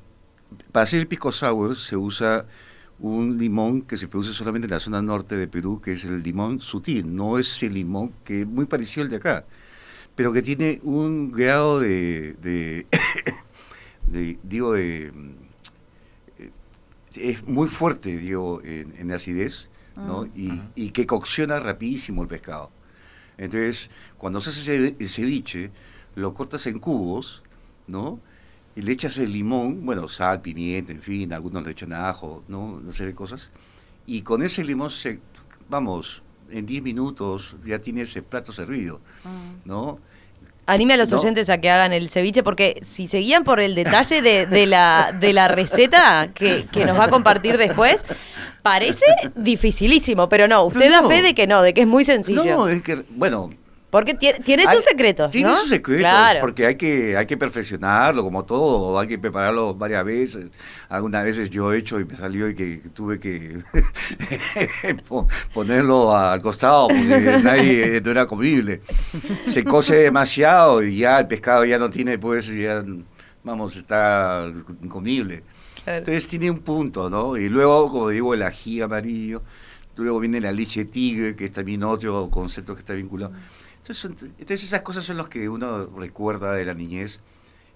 [0.72, 2.46] para hacer el pisco sour se usa
[2.98, 6.22] un limón que se produce solamente en la zona norte de Perú, que es el
[6.22, 9.46] limón sutil, no es el limón que es muy parecido al de acá
[10.20, 12.36] pero que tiene un grado de,
[14.42, 15.10] digo, de,
[16.38, 16.50] eh,
[17.14, 20.24] es muy fuerte, digo, en, acidez, ¿no?
[20.34, 20.72] Mm.
[20.76, 22.70] Y, que cocciona rapidísimo el pescado.
[23.38, 25.70] Entonces, cuando se hace el ceviche,
[26.16, 27.42] lo cortas en cubos,
[27.86, 28.20] ¿no?
[28.76, 32.74] Y le echas el limón, bueno, sal, pimienta, en fin, algunos le echan ajo, ¿no?
[32.74, 33.52] Una serie de cosas.
[34.04, 35.18] Y con ese limón se,
[35.70, 39.68] vamos, en 10 minutos ya tiene ese plato servido, mm.
[39.68, 39.98] ¿no?
[40.66, 44.22] Anime a los oyentes a que hagan el ceviche, porque si seguían por el detalle
[44.22, 48.04] de, la, de la receta que, nos va a compartir después,
[48.62, 52.44] parece dificilísimo, pero no, usted da fe de que no, de que es muy sencillo.
[52.44, 53.50] No, es que, bueno,
[53.90, 55.30] porque tiene, sus secretos.
[55.32, 60.04] Tiene sus secretos, porque hay que, hay que perfeccionarlo, como todo, hay que prepararlo varias
[60.04, 60.46] veces.
[60.88, 63.58] Algunas veces yo he hecho y me salió y que, tuve que
[65.54, 68.80] ponerlo al costado porque nadie no era comible.
[69.46, 72.84] Se cose demasiado y ya el pescado ya no tiene, pues, ya,
[73.42, 74.46] vamos, está
[74.82, 75.42] incomible.
[75.84, 77.36] Entonces tiene un punto, ¿no?
[77.36, 79.42] Y luego, como digo, el ají amarillo,
[79.96, 83.32] luego viene la leche tigre, que es también otro concepto que está vinculado.
[83.86, 87.20] Entonces, esas cosas son las que uno recuerda de la niñez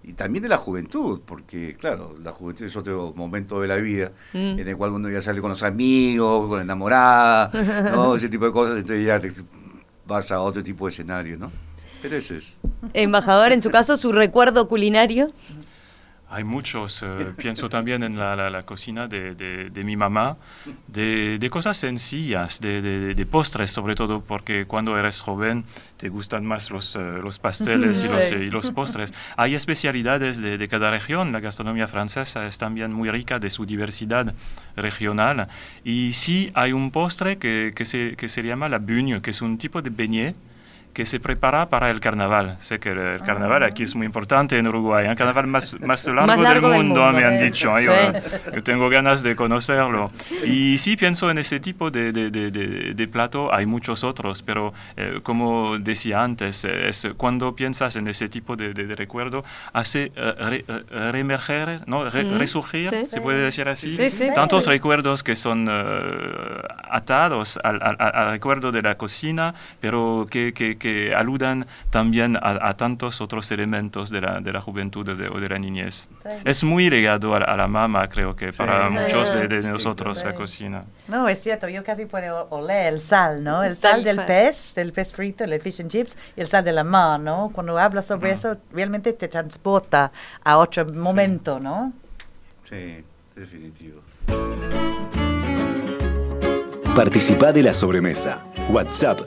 [0.02, 4.12] y también de la juventud, porque claro, la juventud es otro momento de la vida
[4.34, 4.58] mm.
[4.58, 7.50] en el cual uno ya sale con los amigos, con la enamorada,
[7.90, 8.14] ¿no?
[8.14, 9.32] ese tipo de cosas, entonces ya te
[10.06, 11.50] vas a otro tipo de escenario, ¿no?
[12.02, 12.52] Pero eso es.
[12.92, 15.28] Embajador, en su caso, su recuerdo culinario.
[16.34, 20.36] Hay muchos, eh, pienso también en la, cocina de, mi mamá,
[20.88, 25.64] de, cosas sencillas, de, postres sobre todo, porque cuando eres joven
[25.96, 29.12] te gustan más los, eh, los pasteles y los, y los, postres.
[29.36, 34.34] Hay especialidades de, cada región, la gastronomía francesa es también muy rica de su diversidad
[34.74, 35.46] regional.
[35.84, 39.40] Y sí hay un postre que, que, se, que se llama la bugne, que es
[39.40, 40.34] un tipo de beignet
[40.94, 42.56] que se prepara para el carnaval.
[42.60, 46.70] Sé que el carnaval aquí es muy importante en Uruguay, el carnaval más, más, largo,
[46.70, 47.78] del, mundo, me han dicho.
[47.80, 47.92] Yo,
[48.62, 50.10] tengo ganas de conocerlo.
[50.44, 55.18] Y sí pienso en ese tipo de, de, de, plato, hay muchos otros, pero eh,
[55.22, 60.64] como decía antes, es cuando piensas en ese tipo de, recuerdo, hace eh,
[61.12, 62.08] reemerger, ¿no?
[62.08, 63.96] resurgir, se puede decir así,
[64.34, 65.68] tantos recuerdos que son
[66.88, 73.22] atados al, al, recuerdo de la cocina, pero que, que que aludan también a, tantos
[73.22, 76.10] otros elementos de la, de la juventud o de, la niñez.
[76.44, 80.82] Es muy ligado a, la mamá, creo que para muchos de, nosotros la cocina.
[81.08, 83.64] No, es cierto, yo casi puedo oler el sal, ¿no?
[83.64, 86.72] El sal del pez, del pez frito, el fish and chips, y el sal de
[86.72, 87.50] la mar, ¿no?
[87.54, 88.34] Cuando hablas sobre mm.
[88.34, 90.12] eso, realmente te transporta
[90.44, 91.94] a otro momento, ¿no?
[92.64, 93.02] Sí,
[93.34, 94.02] definitivo.
[96.94, 98.46] Participa de la sobremesa.
[98.70, 99.22] WhatsApp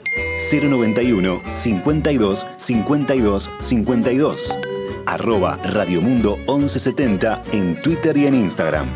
[0.50, 4.56] 091 52 52 52.
[5.04, 8.88] Arroba Radiomundo 1170 en Twitter y en Instagram.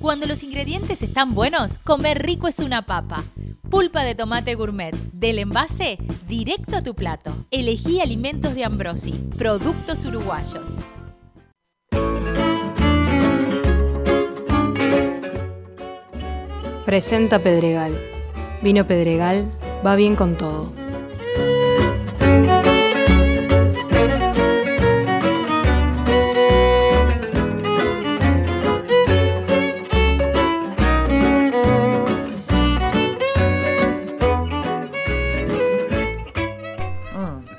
[0.00, 3.22] Cuando los ingredientes están buenos, comer rico es una papa.
[3.68, 7.36] Pulpa de tomate gourmet, del envase directo a tu plato.
[7.50, 10.78] Elegí alimentos de Ambrosi, productos uruguayos.
[16.90, 17.96] Presenta Pedregal.
[18.62, 19.48] Vino Pedregal
[19.86, 20.72] va bien con todo.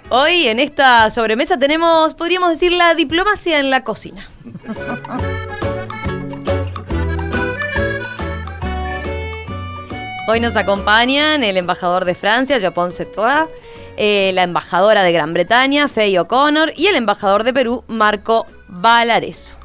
[0.09, 4.29] Hoy en esta sobremesa tenemos, podríamos decir, la diplomacia en la cocina.
[10.27, 13.49] Hoy nos acompañan el embajador de Francia, Japón Setoa,
[13.97, 19.61] eh, la embajadora de Gran Bretaña, Faye O'Connor, y el embajador de Perú, Marco Valareso.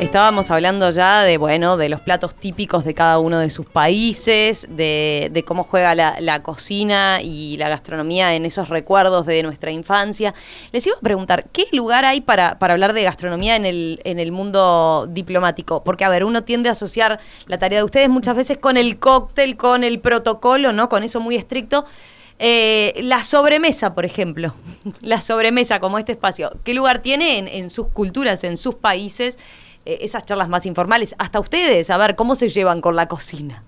[0.00, 4.66] Estábamos hablando ya de, bueno, de los platos típicos de cada uno de sus países,
[4.70, 10.32] de, cómo juega la, cocina y la gastronomía en esos recuerdos de nuestra infancia.
[10.72, 15.84] Les iba a preguntar, ¿qué lugar hay para, hablar de gastronomía en el, mundo diplomático?
[15.84, 18.98] Porque, a ver, uno tiende a asociar la tarea de ustedes muchas veces con el
[18.98, 20.88] cóctel, con el protocolo, ¿no?
[20.88, 21.84] Con eso muy estricto.
[22.38, 24.54] Eh, la sobremesa, por ejemplo,
[25.02, 29.36] la sobremesa como este espacio, ¿qué lugar tiene en, en sus culturas, en sus países?
[29.84, 33.62] Eh, esas charlas más informales, hasta ustedes, a ver cómo se llevan con la cocina.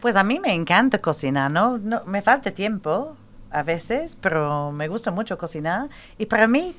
[0.00, 1.78] Pues a mí me encanta cocinar, ¿no?
[1.78, 3.16] no me falta tiempo,
[3.54, 5.88] a veces, pero me gusta mucho cocinar.
[6.18, 6.74] Y para mí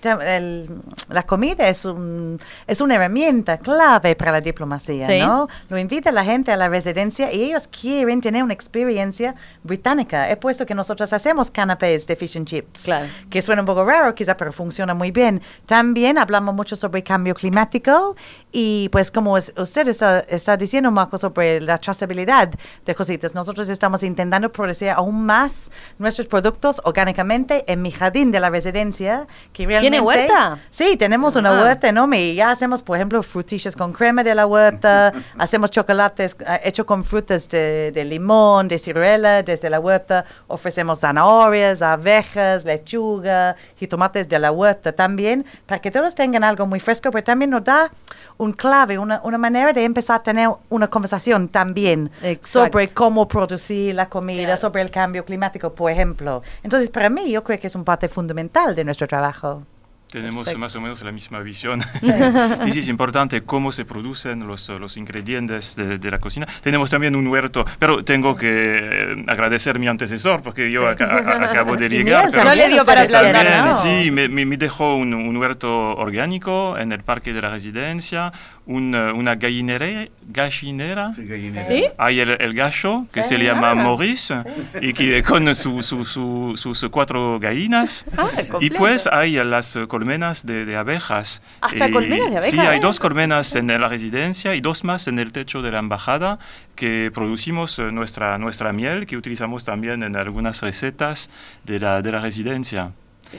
[1.10, 5.48] la comida es, un, es una herramienta clave para la diplomacia, ¿no?
[5.70, 10.30] Lo invita a la gente a la residencia y ellos quieren tener una experiencia británica.
[10.30, 12.90] He puesto que nosotros hacemos canapés de fish and chips,
[13.30, 15.42] que suena un poco raro quizá, pero funciona muy bien.
[15.66, 18.16] También hablamos mucho sobre cambio climático
[18.52, 22.50] y pues como usted está, está diciendo, Marco, sobre la trazabilidad
[22.86, 28.40] de cositas, nosotros estamos intentando producir aún más nuestros productos orgánicamente en mi jardín de
[28.40, 29.28] la residencia.
[29.54, 30.58] Que realmente, ¿Tiene huerta?
[30.70, 31.62] Sí, tenemos una ah.
[31.62, 36.36] huerta enorme y ya hacemos, por ejemplo, frutillas con crema de la huerta, hacemos chocolates
[36.40, 42.66] uh, hechos con frutas de, de, limón, de ciruela desde la huerta, ofrecemos zanahorias, abejas,
[42.66, 47.24] lechuga, y tomates de la huerta también, para que todos tengan algo muy fresco, pero
[47.24, 47.92] también nos da
[48.38, 53.96] un clave, una, una manera de empezar a tener una conversación también sobre cómo producir
[53.96, 56.42] la comida, sobre el cambio climático, por ejemplo.
[56.64, 59.64] Entonces, para mí, yo creo que es un parte fundamental de nuestro trabajo.
[60.12, 61.82] Tenemos más o menos la misma visión.
[62.72, 66.48] sí, es importante cómo se producen los, los ingredientes de, la cocina.
[66.62, 71.76] Tenemos también un huerto, pero tengo que eh, agradecer a mi antecesor porque yo acabo
[71.76, 72.32] de llegar.
[72.32, 77.04] no le dio para plantar, Sí, me, me, dejó un, un, huerto orgánico en el
[77.04, 78.32] parque de la residencia,
[78.66, 81.14] una gallinera, gallinera.
[81.14, 81.86] ¿Sí?
[81.98, 83.76] Hay el, el gallo que se llama ah.
[83.76, 84.36] Maurice
[84.82, 88.06] y que con su, su, sus cuatro gallinas.
[88.18, 91.42] Ah, y pues hay las colmenas de, abejas.
[91.62, 92.46] ¿Hasta colmenas de abejas?
[92.46, 95.80] Sí, hay dos colmenas en la residencia y dos más en el techo de la
[95.80, 96.40] embajada
[96.76, 101.30] que producimos eh, nuestra, nuestra miel que utilizamos también en algunas recetas
[101.64, 102.92] de la, de la residencia.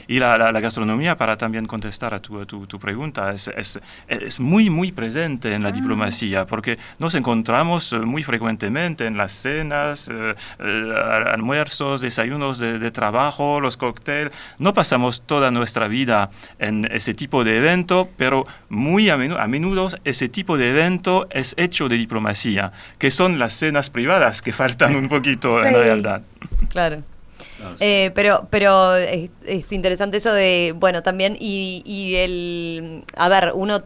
[0.07, 4.91] Y la, gastronomía, para también contestar a tu, tu, pregunta, es, es, es, muy, muy
[4.91, 5.71] presente en la ah.
[5.71, 10.93] diplomacia, porque nos encontramos eh, muy frecuentemente en las cenas, eh, eh,
[11.27, 14.31] almuerzos, desayunos de, trabajo, los cócteles.
[14.59, 19.47] No pasamos toda nuestra vida en ese tipo de evento, pero muy a menudo, a
[19.47, 24.51] menudo ese tipo de evento es hecho de diplomacia, que son las cenas privadas que
[24.61, 26.21] faltan un poquito en realidad.
[26.69, 27.03] Claro.
[27.79, 29.29] Eh, pero pero es,
[29.71, 33.83] interesante eso de, bueno, también, y, y el, a ver, uno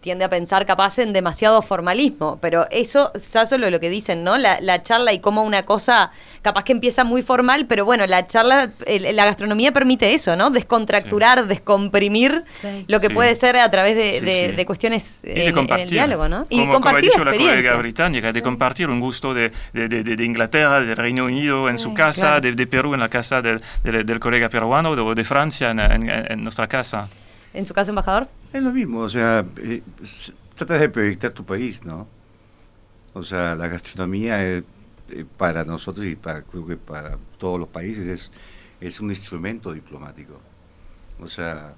[0.00, 4.38] tiende a pensar capaz en demasiado formalismo, pero eso ya solo lo que dicen, ¿no?
[4.38, 6.10] La, la, charla y cómo una cosa
[6.42, 10.50] capaz que empieza muy formal, pero bueno, la charla, la gastronomía permite eso, ¿no?
[10.50, 12.44] Descontracturar, descomprimir
[12.88, 16.46] lo que puede ser a través de, de, cuestiones en, el diálogo, ¿no?
[16.48, 19.52] Y como, compartir como ha dicho la colega británica, de compartir un gusto de,
[20.24, 23.60] Inglaterra, del Reino Unido en su casa, de, Perú en la casa del,
[24.20, 27.08] colega peruano, o de Francia en nuestra casa.
[27.52, 28.28] ¿En su caso, embajador?
[28.52, 29.82] Es lo mismo, o sea, eh,
[30.54, 32.06] tratas de proyectar tu país, ¿no?
[33.12, 34.62] O sea, la gastronomía eh,
[35.36, 38.30] para nosotros y para, creo que para todos los países es,
[38.80, 40.40] es un instrumento diplomático.
[41.20, 41.74] O sea,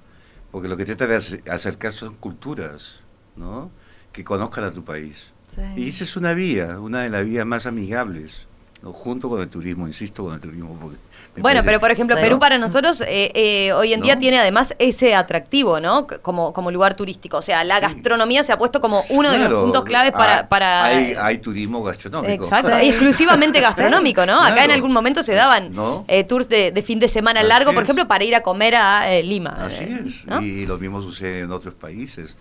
[0.51, 2.99] porque lo que trata de acercar son culturas,
[3.35, 3.71] ¿no?
[4.11, 5.33] Que conozcan a tu país.
[5.75, 8.47] Y esa es una vía, una de las vías más amigables
[8.91, 10.91] junto con el turismo, insisto, con el turismo.
[11.37, 15.15] Bueno, pero por ejemplo, Perú para nosotros eh, eh, hoy en día tiene además ese
[15.15, 16.05] atractivo, ¿no?
[16.21, 17.37] Como, como lugar turístico.
[17.37, 20.39] O sea, la gastronomía se ha puesto como uno de los puntos claves para...
[20.39, 22.43] Ah, para hay, turismo gastronómico.
[22.43, 24.41] Exacto, exclusivamente gastronómico, ¿no?
[24.41, 25.73] Acá en algún momento se daban
[26.07, 29.57] eh, tours de, fin de semana largo, por ejemplo, para ir a comer a Lima.
[29.59, 32.35] Así es, y lo mismo sucede en otros países.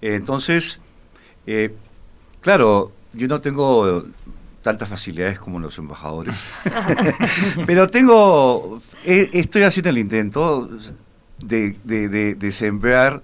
[0.00, 0.80] entonces,
[2.40, 4.04] claro, yo no tengo
[4.62, 6.36] tantas facilidades como los embajadores.
[7.66, 10.68] Pero tengo, estoy haciendo el intento
[11.38, 13.22] de, de, sembrar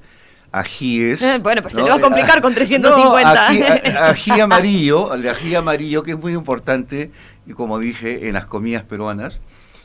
[0.52, 1.22] ajíes.
[1.22, 4.08] Eh, bueno, pero se le va a complicar con 350.
[4.08, 7.10] ají, amarillo, el ají amarillo que es muy importante,
[7.44, 9.40] y como dije, en las comidas peruanas.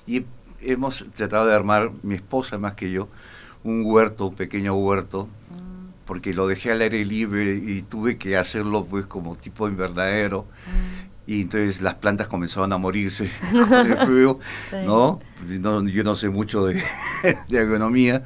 [0.06, 0.26] Y
[0.62, 3.10] hemos tratado de armar, mi esposa más que yo,
[3.64, 6.06] un huerto, un pequeño huerto, mm.
[6.06, 10.46] porque lo dejé al aire libre y tuve que hacerlo pues como tipo invernadero.
[10.68, 14.40] Mm y entonces las plantas comenzaban a morirse con el frío,
[14.84, 15.20] ¿no?
[15.86, 16.82] Yo no sé mucho de,
[17.48, 18.24] de, agronomía,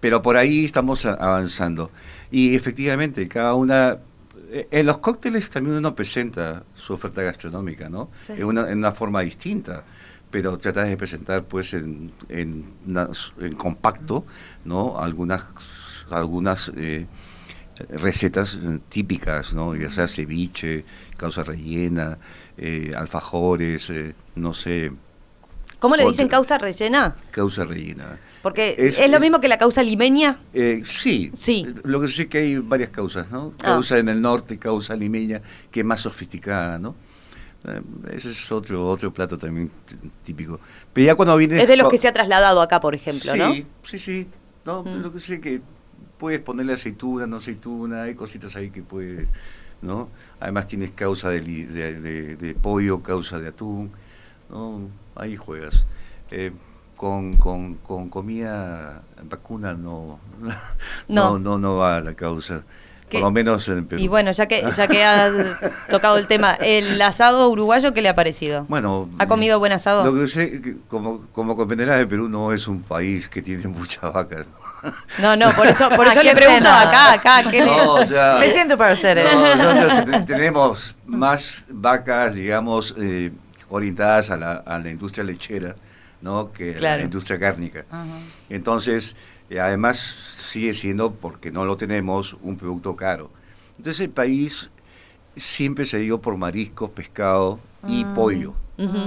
[0.00, 1.90] pero por ahí estamos avanzando.
[2.30, 4.00] Y efectivamente, cada una...
[4.50, 8.10] Eh, en los cócteles también uno presenta su oferta gastronómica, ¿no?
[8.28, 9.84] En, una, en una forma distinta
[10.30, 12.64] pero tratas de presentar pues en, en,
[13.38, 14.24] en compacto,
[14.64, 14.98] ¿no?
[14.98, 15.44] Algunas,
[16.10, 17.06] algunas eh,
[17.90, 19.74] recetas típicas, ¿no?
[19.74, 20.84] Ya sea ceviche,
[21.16, 22.18] causa rellena,
[22.64, 24.92] eh, alfajores, eh, no sé.
[25.80, 27.16] ¿Cómo le dicen causa rellena?
[27.32, 28.20] Causa rellena.
[28.40, 30.38] Porque es, lo mismo que la causa limeña.
[30.54, 31.66] Eh, sí, sí.
[31.82, 33.52] Lo que sí que hay varias causas, ¿no?
[33.58, 33.62] Ah.
[33.64, 36.94] Causa en el norte, causa limeña, que es más sofisticada, ¿no?
[38.10, 39.70] ese es otro otro plato también
[40.24, 40.58] típico.
[40.92, 43.38] Pero ya cuando viene es de los que se ha trasladado acá, por ejemplo, sí,
[43.38, 43.54] ¿no?
[43.84, 44.26] Sí, sí,
[44.64, 45.00] no, mm.
[45.00, 45.62] lo que sé que
[46.18, 49.28] puedes ponerle aceituna, no aceituna, hay cositas ahí que puede
[49.82, 50.08] ¿no?
[50.40, 53.92] Además tienes causa de, de, pollo, causa de atún,
[54.48, 54.88] ¿no?
[55.14, 55.84] Ahí juegas.
[56.30, 56.52] Eh,
[56.96, 60.20] con, con, con, comida vacuna no,
[61.08, 62.64] no, no, no va la causa.
[63.18, 64.02] Por lo menos en Perú.
[64.02, 65.32] Y bueno, ya que, ya que has
[65.90, 68.66] tocado el tema, ¿el asado uruguayo qué le ha parecido?
[68.68, 69.08] Bueno.
[69.18, 70.04] ¿Ha comido buen asado?
[70.04, 74.12] Lo que sé, como, como comprenderás, el Perú no es un país que tiene muchas
[74.12, 74.50] vacas.
[75.18, 77.50] No, no, por eso, por eso le pregunto acá, acá.
[77.50, 79.26] ¿qué no, o sea, Me siento para ustedes.
[79.34, 83.30] No, tenemos más vacas, digamos, eh,
[83.68, 85.74] orientadas a la, a la industria lechera.
[86.22, 86.52] ¿no?
[86.52, 87.84] que la industria cárnica.
[88.48, 89.16] Entonces,
[89.52, 93.30] eh, además sigue siendo, porque no lo tenemos, un producto caro.
[93.76, 94.70] Entonces el país
[95.36, 98.14] siempre se dio por mariscos, pescado y ah.
[98.14, 98.54] pollo.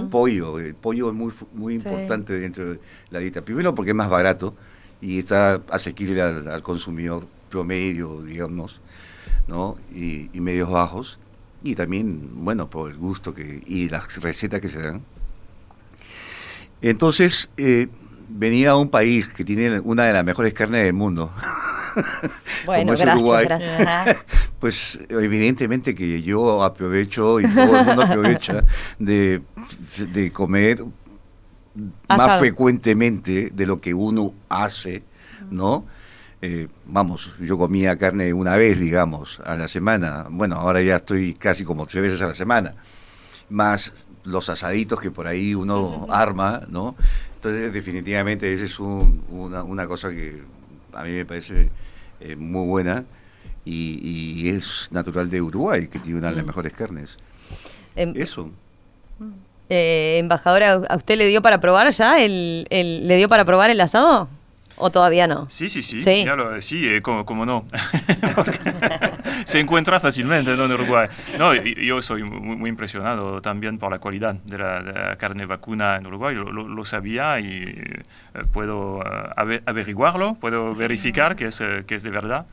[0.10, 2.80] Pollo, el pollo es muy, muy importante dentro de
[3.10, 3.42] la dieta.
[3.42, 4.56] Primero porque es más barato
[5.02, 8.80] y está asequible al, consumidor promedio, digamos,
[9.48, 9.76] ¿no?
[9.94, 11.20] Y, y, medios bajos.
[11.62, 15.02] Y también, bueno, por el gusto que y las recetas que se dan.
[16.82, 17.88] Entonces, eh,
[18.28, 21.32] venir a un país que tiene una de las mejores carnes del mundo,
[22.66, 23.48] bueno, gracias, Uruguay,
[24.60, 28.64] pues evidentemente que yo aprovecho y todo el mundo aprovecha
[29.00, 29.42] de,
[30.34, 30.84] comer
[32.08, 35.04] más frecuentemente de lo que uno hace,
[35.50, 35.86] ¿no?
[36.42, 40.28] Eh, vamos, yo comía carne una vez, digamos, a la semana.
[40.30, 42.76] Bueno, ahora ya estoy casi como tres veces a la semana.
[43.50, 46.96] Más los asaditos que por ahí uno arma, ¿no?
[47.46, 50.42] Entonces, definitivamente, esa es una, una, cosa que
[50.94, 51.70] a mí me parece
[52.20, 53.06] eh, muy buena
[53.64, 57.18] y, es natural de Uruguay, que tiene una de las mejores carnes.
[57.96, 58.50] Em, Eso.
[59.70, 63.70] Eh, embajadora, ¿a usted le dio para probar ya el, el, le dio para probar
[63.70, 64.28] el asado?
[64.78, 65.50] ¿O todavía no?
[65.50, 66.02] Sí, sí, sí.
[66.02, 66.26] Sí,
[66.60, 67.66] sí eh, como, no.
[69.46, 71.08] se encuentra fácilmente en Uruguay.
[71.38, 76.36] No, yo soy muy, impresionado también por la calidad de la, carne vacuna en Uruguay.
[76.36, 78.02] Lo, sabía y eh,
[78.52, 79.00] puedo
[79.36, 82.46] averiguarlo, puedo verificar que es, que es de verdad.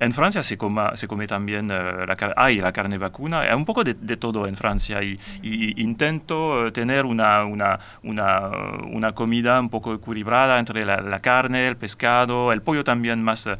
[0.00, 0.56] En Francia se,
[0.94, 4.56] se come también eh, la, hay la carne vacuna, hay un poco de, todo en
[4.56, 8.50] Francia y, intento eh, tener una, una, una,
[8.90, 13.56] una, comida un poco equilibrada entre la, carne, el pescado, el pollo también más eh,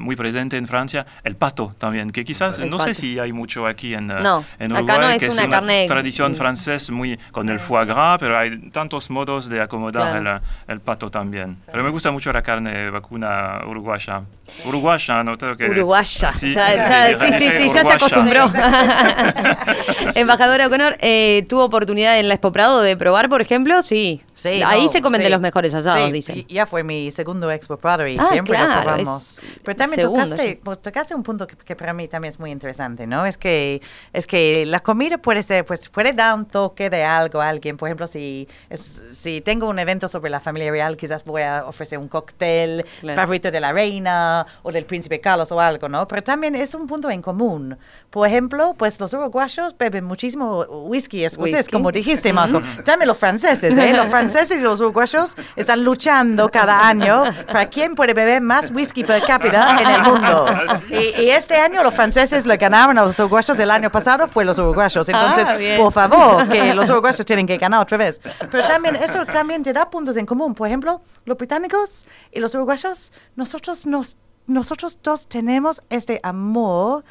[0.00, 3.94] muy presente en Francia, el pato también, que quizás no sé si hay mucho aquí
[3.94, 8.70] en, en Uruguay, que es una, tradición francesa muy con el foie gras, pero hay
[8.70, 10.28] tantos modos de acomodar el,
[10.66, 11.58] el, pato también.
[11.70, 14.22] Pero me gusta mucho la carne vacuna uruguaya.
[14.64, 16.32] Uruguaya, no tengo Uruguaya.
[16.32, 18.50] Sí, ya, sí, sí, sí, ya se acostumbró.
[20.14, 23.82] Embajadora O'Connor, eh, ¿tuvo oportunidad en la Expo Prado de probar, por ejemplo?
[23.82, 24.22] Sí.
[24.40, 26.46] Sí Ahí se comen de los mejores asados, dicen.
[26.48, 29.38] Ya fue mi segundo Expo Prado y ah, siempre lo probamos.
[29.62, 33.26] Pero también tocaste, pues, tocaste, un punto que, para mí también es muy interesante, ¿no?
[33.26, 33.82] Es que,
[34.12, 37.76] es que la comida puede ser, pues puede dar un toque de algo a alguien.
[37.76, 41.98] Por ejemplo, si, si tengo un evento sobre la familia real, quizás voy a ofrecer
[41.98, 42.84] un cóctel
[43.14, 46.06] favorito de la reina o del príncipe Carlos o algo, ¿no?
[46.08, 47.76] Pero también es un punto en común.
[48.10, 52.60] Por ejemplo, pues los uruguayos beben muchísimo whisky escocés, como dijiste, Marco.
[52.84, 53.92] También los franceses, ¿eh?
[53.92, 59.04] Los franceses y los uruguayos están luchando cada año para quién puede beber más whisky
[59.04, 60.46] per cápita en el mundo.
[60.48, 64.44] Ah, y, este año los franceses le ganaron a los uruguayos, el año pasado fue
[64.44, 65.08] los uruguayos.
[65.08, 68.20] Ah, Entonces, por favor, que los uruguayos tienen que ganar otra vez.
[68.50, 70.54] Pero también eso también te da puntos en común.
[70.54, 74.16] Por ejemplo, los británicos y los uruguayos, nosotros nos
[74.46, 77.04] nosotros dos tenemos este amor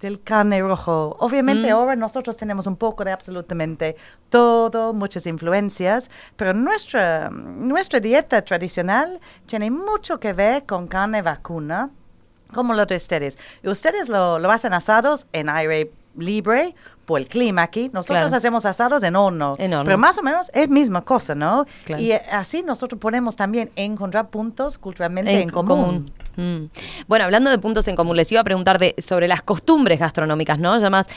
[0.00, 1.16] del carne rojo.
[1.20, 1.74] Obviamente mm.
[1.74, 3.96] ahora nosotros tenemos un poco de absolutamente
[4.28, 11.90] todo, muchas influencias, pero nuestra, nuestra dieta tradicional tiene mucho que ver con carne vacuna,
[12.52, 13.38] como lo de ustedes.
[13.62, 16.74] Y ustedes lo, lo hacen asados en aire libre
[17.04, 17.90] por el clima aquí.
[17.92, 21.66] Nosotros hacemos asados en horno, pero más o menos es misma cosa, ¿no?
[21.98, 26.12] Y así nosotros podemos también encontrar puntos culturalmente en, común.
[26.36, 26.66] Mm.
[27.06, 30.58] Bueno, hablando de puntos en común, les iba a preguntar de, sobre las costumbres gastronómicas,
[30.58, 30.74] ¿no?
[30.74, 31.08] Además,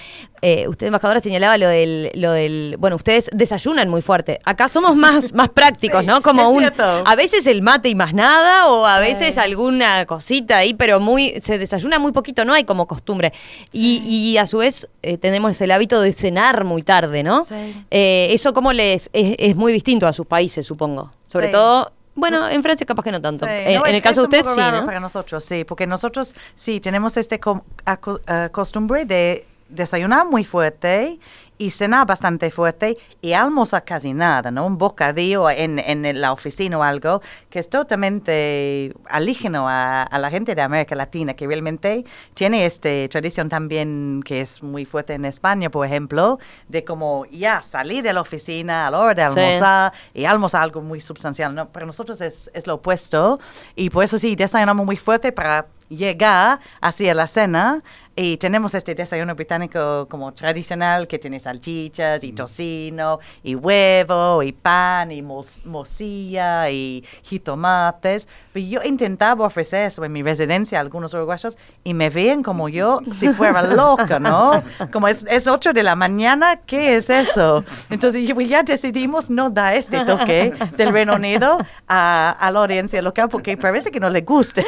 [0.42, 4.40] eh, usted, embajadora, señalaba lo del, lo del, bueno, ustedes desayunan muy fuerte.
[4.46, 6.22] Acá somos más, más prácticos, ¿no?
[6.22, 10.74] Como un, a veces el mate y más nada, o a veces alguna cosita ahí,
[10.74, 13.34] pero muy, se desayuna muy poquito, no hay como costumbre.
[13.72, 17.46] Y, y a su vez eh, tenemos el hábito de cenar muy tarde, ¿no?
[17.92, 21.12] Eh, eso como les es, muy distinto a sus países, supongo.
[21.28, 23.46] Sobre todo bueno, en Francia capaz que no tanto.
[23.48, 24.86] en, el caso de usted, sí, ¿no?
[24.86, 31.20] Para nosotros, sí, porque nosotros sí tenemos este eh, costumbre de desayunar muy fuerte
[31.60, 34.66] y cenar bastante fuerte y almorzar casi nada, ¿no?
[34.66, 40.32] Un bocadillo en, en la oficina o algo que es totalmente alígeno a, a, la
[40.32, 45.26] gente de América Latina, que realmente tiene esta tradición también que es muy fuerte en
[45.26, 46.40] España, por ejemplo,
[46.70, 50.82] de como ya salir de la oficina a la hora de almorzar y almorzar algo
[50.82, 51.70] muy sustancial, ¿no?
[51.70, 53.38] Para nosotros es, es lo opuesto
[53.76, 57.84] y por eso sí, desayunamos muy fuerte para llegar hacia la cena
[58.22, 62.36] y tenemos este desayuno británico como tradicional que tiene salchichas y mm.
[62.36, 68.28] tocino y huevo y pan y morcilla y jitomates.
[68.52, 72.68] Pero yo intentaba ofrecer eso en mi residencia a algunos uruguayos y me ven como
[72.68, 74.62] yo si fuera loca, ¿no?
[74.92, 77.64] Como es, es 8 de la mañana, ¿qué es eso?
[77.90, 83.30] Entonces ya decidimos no dar este toque del Reino Unido a, a la audiencia local
[83.30, 84.66] porque parece que no le guste.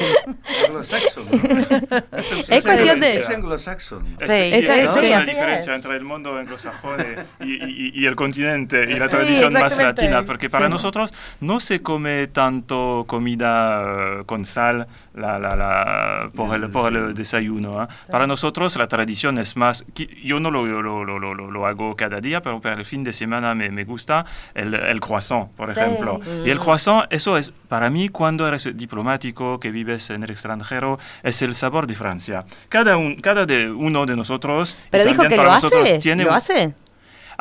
[2.47, 4.05] Es cuestión de anglo-saxon.
[4.20, 6.99] Sí, esa, es la diferencia entre el mundo anglosajón
[7.39, 12.28] y, y, el continente y la tradición más latina, porque para nosotros no se come
[12.28, 17.84] tanto comida eh, con sal la, la, la, por, el, por el desayuno.
[17.84, 17.88] ¿eh?
[18.09, 19.86] Para nosotros la tradición es más,
[20.24, 23.53] yo no lo, lo, lo, lo, hago cada día, pero para el fin de semana
[23.55, 26.20] me, me gusta el, el, croissant, por ejemplo.
[26.45, 30.97] Y el croissant, eso es para mí cuando eres diplomático, que vives en el extranjero,
[31.24, 32.45] es el sabor de Francia.
[32.70, 34.78] Cada, un, cada de uno de nosotros.
[34.89, 35.99] Pero dijo que lo hace.
[35.99, 36.74] Tiene ¿Lo hace?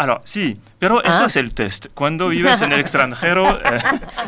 [0.02, 1.26] Ah, sí, pero eso Ah.
[1.26, 1.88] es el test.
[1.92, 3.78] Cuando vives en el extranjero, eh,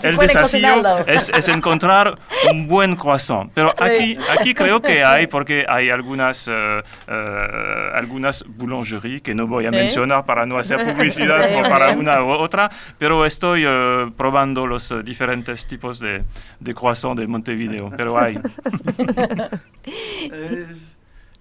[0.02, 2.14] el desafío es, es encontrar
[2.50, 3.50] un buen croissant.
[3.54, 9.46] Pero aquí, aquí creo que hay, porque hay algunas, eh, eh, algunas boulangeries que no
[9.46, 9.76] voy a Sí.
[9.76, 12.00] mencionar para no hacer publicidad Sí, para bien.
[12.00, 16.20] una u otra, pero estoy eh, probando los diferentes tipos de,
[16.60, 17.88] de croissant de Montevideo.
[17.96, 18.38] Pero hay.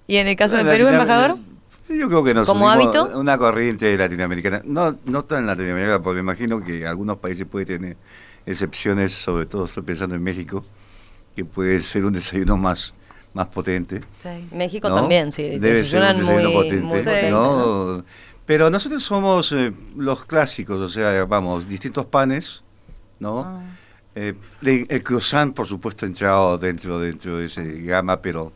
[0.07, 1.37] ¿Y en el caso de Perú, embajador?
[1.97, 3.19] Yo creo que nos ¿Como hábito?
[3.19, 4.61] una corriente latinoamericana.
[4.65, 7.97] No, no tan latinoamericana, porque me imagino que algunos países pueden tener
[8.45, 10.63] excepciones, sobre todo estoy pensando en México,
[11.35, 12.93] que puede ser un desayuno más,
[13.33, 14.01] más potente.
[14.21, 14.47] Sí.
[14.51, 14.95] México ¿no?
[14.95, 15.43] también, sí.
[15.59, 17.97] Debe ser un desayuno muy, potente, muy ¿no?
[17.97, 18.05] ¿no?
[18.45, 22.63] Pero nosotros somos eh, los clásicos, o sea, vamos, distintos panes,
[23.19, 23.41] ¿no?
[23.41, 23.61] Ah.
[24.13, 24.33] Eh,
[24.63, 28.51] el, el croissant, por supuesto, ha entrado dentro, dentro de ese gama, pero,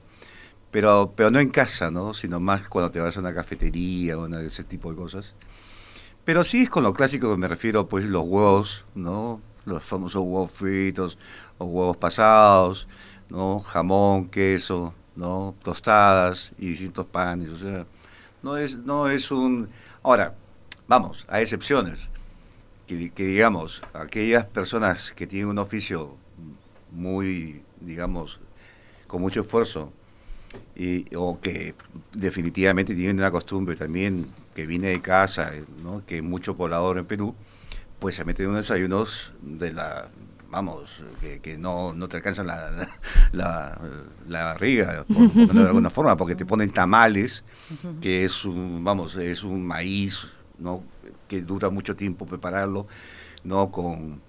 [0.76, 2.14] pero, pero no en casa, ¿no?
[2.14, 5.34] Sino más cuando te vas a una cafetería o ese tipo de cosas.
[6.26, 9.40] Pero sí es con lo clásico que me refiero, pues los huevos, ¿no?
[9.64, 11.18] Los famosos huevos fritos
[11.60, 12.90] o huevos pasados,
[13.30, 13.62] ¿no?
[13.62, 15.56] Jamón, queso, ¿no?
[15.64, 17.88] Tostadas y distintos panes, o sea,
[18.44, 19.70] no es, no es un...
[20.04, 20.36] Ahora,
[20.90, 22.10] vamos, hay excepciones
[22.86, 26.18] que, que, digamos, aquellas personas que tienen un oficio
[26.92, 28.42] muy, digamos,
[29.08, 29.94] con mucho esfuerzo,
[30.76, 31.76] y, o que
[32.14, 35.52] definitivamente tienen una costumbre también que viene de casa,
[35.84, 36.06] ¿no?
[36.06, 37.36] que es mucho poblador en Perú,
[38.00, 40.08] pues se meten unos desayunos de la,
[40.50, 42.88] vamos, que, que no, no te alcanzan la,
[43.32, 43.80] la,
[44.28, 47.44] la barriga, por ponerlo de alguna forma, porque te ponen tamales,
[48.02, 50.84] que es un, vamos, es un maíz, ¿no?
[51.28, 52.88] que dura mucho tiempo prepararlo,
[53.44, 53.72] ¿no?
[53.72, 54.22] Con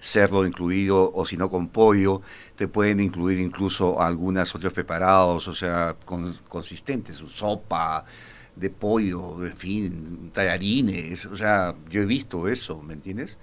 [0.00, 2.22] cerdo incluido o si no con pollo,
[2.56, 8.04] te pueden incluir incluso algunas otros preparados, o sea, con, consistentes, sopa
[8.56, 13.38] de pollo, en fin, tallarines, o sea, yo he visto eso, ¿me entiendes?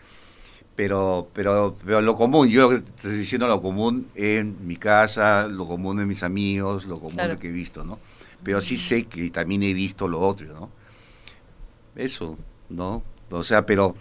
[0.75, 5.99] Pero, pero, pero lo común, yo estoy diciendo lo común en mi casa, lo común
[6.01, 7.39] en mis amigos, lo común Claro.
[7.39, 7.97] que he visto, ¿no?
[8.43, 10.69] Pero sí sé que también he visto lo otro, ¿no?
[11.95, 12.37] Eso,
[12.69, 13.01] ¿no?
[13.31, 13.95] O sea, pero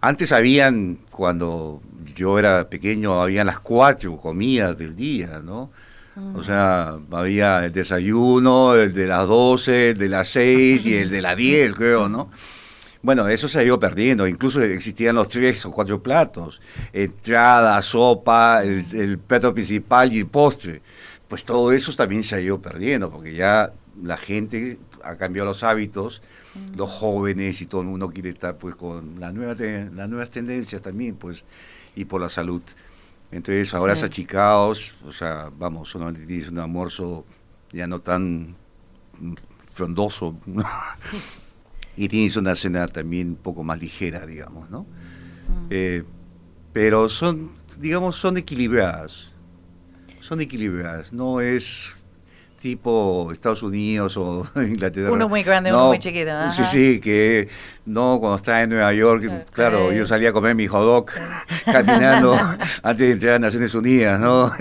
[0.00, 1.80] antes habían, cuando
[2.14, 5.70] yo era pequeño, habían las cuatro comidas del día, ¿no?
[6.34, 11.10] O sea, había el desayuno, el de las 12, el de las 6 y el
[11.10, 12.30] de las 10, creo, ¿no?
[13.02, 16.60] Bueno, eso se ha ido perdiendo, incluso existían los tres o cuatro platos,
[16.92, 20.82] entrada, sopa, el, el plato principal y el postre.
[21.28, 23.72] Pues todo eso también se ha ido perdiendo, porque ya
[24.02, 26.20] la gente ha cambiado los hábitos,
[26.76, 30.30] los jóvenes y todo el mundo quiere estar pues con la nueva te- las nuevas
[30.30, 31.44] tendencias también, pues,
[31.96, 32.62] y por la salud.
[33.30, 34.00] Entonces ahora Sí.
[34.00, 37.24] es achicados, o sea, vamos, solamente tienes un almuerzo
[37.72, 38.54] ya no tan
[39.20, 39.34] mm,
[39.72, 40.36] frondoso,
[41.96, 44.86] y tienes una cena también un poco más ligera, digamos, ¿no?
[45.70, 46.04] Eh,
[46.72, 49.30] pero son, digamos, son equilibradas,
[50.20, 51.97] son equilibradas, no es
[52.58, 55.10] tipo Estados Unidos o Inglaterra.
[55.12, 56.64] Uno muy grande, uno muy chiquito, Sí, ajá.
[56.64, 57.48] sí, que
[57.88, 61.06] no, cuando estaba en Nueva York, claro, yo salía a comer mi hot dog
[61.64, 62.38] caminando
[62.82, 64.52] antes de entrar a Naciones Unidas, ¿no?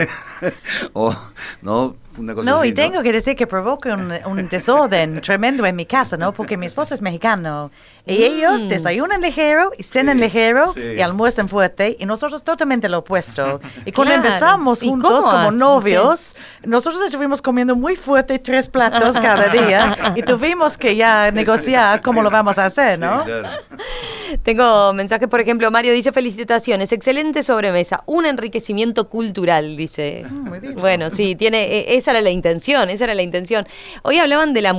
[0.94, 1.16] o,
[1.62, 1.96] ¿no?
[2.18, 5.76] Una cosa No, así, y tengo que decir que provoca un, un desorden tremendo en
[5.76, 6.32] mi casa, ¿no?
[6.32, 7.70] Porque mi esposo es mexicano
[8.08, 10.82] y ellos desayunan ligero y cenan Sí, ligero sí.
[10.98, 13.62] y almuerzan fuerte y nosotros totalmente lo opuesto.
[13.86, 14.28] Y cuando Claro.
[14.28, 20.24] empezamos ¿Y juntos como novios, nosotros estuvimos comiendo muy fuerte tres platos cada día y
[20.24, 23.17] tuvimos que ya negociar cómo lo vamos a hacer, ¿no?
[23.26, 23.50] Claro.
[24.44, 30.24] Tengo mensajes, por ejemplo, Mario dice felicitaciones, excelente sobremesa, un enriquecimiento cultural, dice.
[30.80, 33.66] Bueno, sí, tiene, eh, esa era la intención, esa era la intención.
[34.04, 34.74] Hoy hablaban de la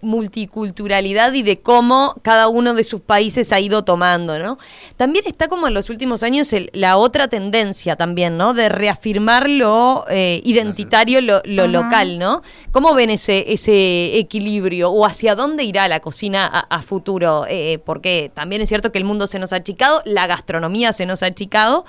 [0.00, 4.58] multiculturalidad y de cómo cada uno de sus países ha ido tomando, ¿no?
[4.96, 8.54] También está como en los últimos años el- la otra tendencia también, ¿no?
[8.54, 12.42] De reafirmar lo eh, identitario, lo, lo local, ¿no?
[12.72, 17.39] ¿Cómo ven ese, ese equilibrio o hacia dónde irá la cocina a, a futuro?
[17.48, 21.06] Eh, porque también es cierto que el mundo se nos ha achicado, la gastronomía se
[21.06, 21.84] nos ha achicado.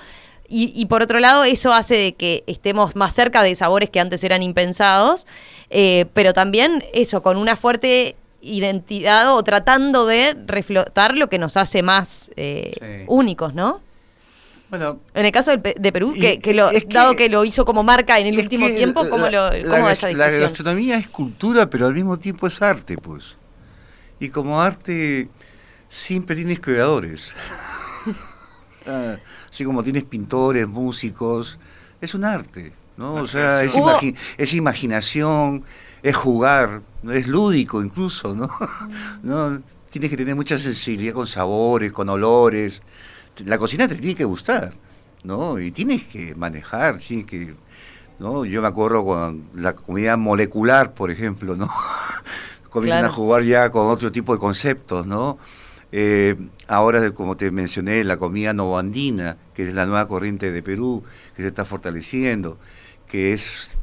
[0.48, 4.00] Y, y por otro lado, eso hace de que estemos más cerca de sabores que
[4.00, 5.26] antes eran impensados,
[5.70, 11.56] eh, pero también eso, con una fuerte identidad o tratando de reflotar lo que nos
[11.56, 13.04] hace más eh, Sí.
[13.06, 13.80] únicos, ¿no?
[14.68, 17.44] Bueno, En el caso Pe- de Perú, Y- que, que lo, que- dado que lo
[17.44, 20.40] hizo como marca en el último tiempo, ¿cómo, la- lo, la cómo esa La discusión?
[20.42, 23.36] gastronomía es cultura, pero al mismo tiempo es arte, pues.
[24.22, 25.28] Y como arte
[25.88, 27.34] siempre tienes creadores.
[28.84, 29.16] Ah,
[29.48, 31.56] Así como tienes pintores, músicos,
[32.00, 33.14] es un arte, ¿no?
[33.14, 35.62] O sea, es, Hubo- imagi- es imaginación,
[36.02, 38.48] es jugar, es lúdico incluso, ¿no?
[39.22, 39.62] ¿No?
[39.88, 42.82] tienes que tener mucha sensibilidad con sabores, con olores.
[43.44, 44.72] La cocina te tiene que gustar,
[45.22, 45.60] ¿no?
[45.60, 47.54] Y tienes que manejar, tienes que...
[48.18, 48.44] ¿no?
[48.44, 51.70] Yo me acuerdo con la comida molecular, por ejemplo, ¿no?
[52.72, 55.38] Comienzan a jugar ya con otro tipo de conceptos, ¿no?
[55.92, 56.36] Eh,
[56.68, 61.04] ahora, como te mencioné, la comida novandina, que es la nueva corriente de Perú,
[61.36, 62.58] que se está fortaleciendo,
[63.06, 63.76] que es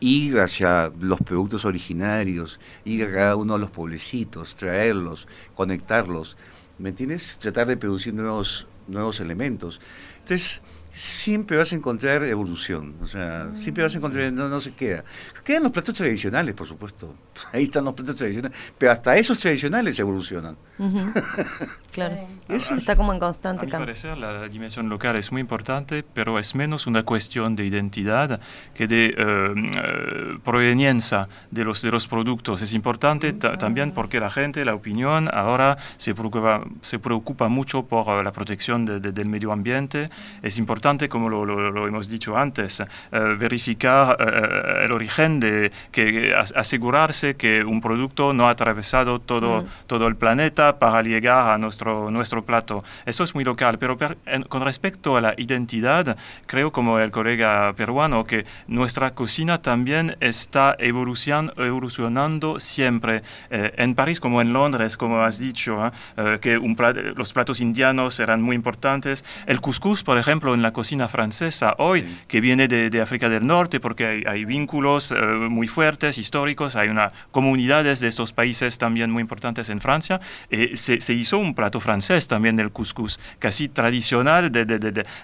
[0.00, 6.36] ir hacia los productos originarios, ir a cada uno de los pueblecitos, traerlos, conectarlos,
[6.78, 7.38] ¿me entiendes?
[7.38, 9.80] Tratar de producir nuevos, nuevos elementos.
[10.18, 14.72] Entonces, siempre vas a encontrar evolución, o sea, siempre vas a encontrar, no, no se
[14.72, 15.04] queda.
[15.50, 17.12] Quedan los platos tradicionales, por supuesto,
[17.52, 20.56] ahí están los platos tradicionales, pero hasta esos tradicionales evolucionan.
[21.92, 22.14] claro,
[22.48, 23.76] eso está como en constante cambio.
[23.76, 27.66] A mi parecer, la dimensión local es muy importante, pero es menos una cuestión de
[27.66, 28.40] identidad
[28.74, 32.62] que de eh, eh, proveniencia de los, de los productos.
[32.62, 38.08] Es importante también porque la gente, la opinión, ahora se preocupa, se preocupa mucho por
[38.08, 40.06] eh, la protección del medio ambiente.
[40.42, 42.86] Es importante como lo, hemos dicho antes, eh,
[43.36, 44.16] verificar
[44.82, 49.64] el origen de que asegurarse que un producto no ha atravesado todo, mm.
[49.86, 52.78] todo el planeta para llegar a nuestro, nuestro plato.
[53.06, 53.96] Eso es muy local, pero
[54.48, 56.16] con respecto a la identidad,
[56.46, 63.22] creo como el colega peruano que nuestra cocina también está evolucionando siempre.
[63.50, 65.78] en París como en Londres, como has dicho,
[66.40, 66.60] que
[67.16, 69.24] los platos indianos eran muy importantes.
[69.46, 73.80] El couscous, por ejemplo, en la cocina francesa hoy, que viene de, África del Norte,
[73.80, 79.20] porque hay, vínculos eh, muy fuertes, históricos, hay una comunidades de estos países también muy
[79.20, 80.20] importantes en Francia.
[80.50, 84.64] Eh, se, hizo un plato francés también del couscous, casi tradicional de,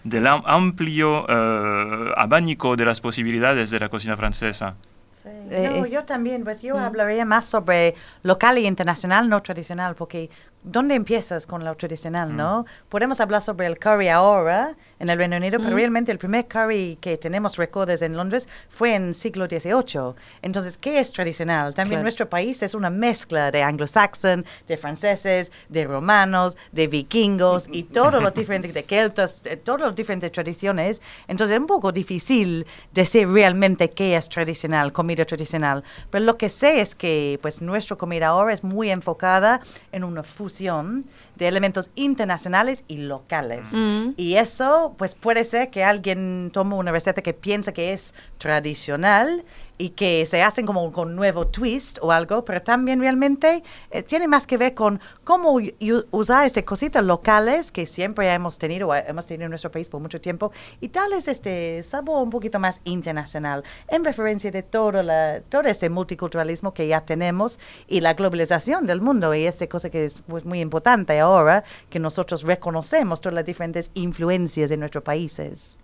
[0.05, 4.77] del amplio eh, abanico de las posibilidades de la cocina francesa.
[5.91, 6.79] Yo también, pues yo mm.
[6.79, 10.31] hablaría más sobre local y internacional, no tradicional, porque
[10.63, 12.63] ¿dónde empiezas con lo tradicional, no?
[12.63, 12.89] Mm.
[12.89, 15.75] Podemos hablar sobre el curry ahora en el Reino Unido, pero mm.
[15.75, 20.15] realmente el primer curry que tenemos recuerdos en Londres fue en siglo XVIII.
[20.43, 21.75] Entonces, ¿qué es tradicional?
[21.75, 27.85] También nuestro país es una mezcla de anglo-saxon, de franceses, de romanos, de vikingos y
[27.85, 31.01] todos los diferentes, de celtas, todas las diferentes tradiciones.
[31.29, 35.36] Entonces, es un poco difícil decir realmente qué es tradicional, comida tradicional.
[36.11, 39.61] Pero lo que sé es que, pues, nuestra comida ahora es muy enfocada
[39.93, 41.05] en una fusión
[41.37, 43.73] de elementos internacionales y locales.
[43.73, 44.11] Mm.
[44.17, 49.45] Y eso, pues puede ser que alguien tome una receta que piensa que es tradicional
[49.79, 54.27] y que se hacen como con nuevo twist o algo, pero también realmente eh, tiene
[54.27, 55.59] más que ver con cómo
[56.11, 60.21] usar este cositas locales que siempre hemos tenido, hemos tenido en nuestro país por mucho
[60.21, 65.63] tiempo, y darles este sabor un poquito más internacional, en referencia de todo, la, todo
[65.63, 70.23] este multiculturalismo que ya tenemos y la globalización del mundo, y esta cosa que es
[70.27, 71.26] pues, muy importante ahora,
[71.91, 75.77] que nosotros reconocemos todas las diferentes influencias de nuestros países.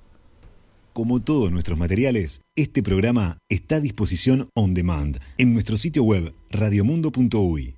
[0.92, 6.34] Como todos nuestros materiales, este programa está a disposición on demand en nuestro sitio web
[6.50, 7.76] radiomundo.uy.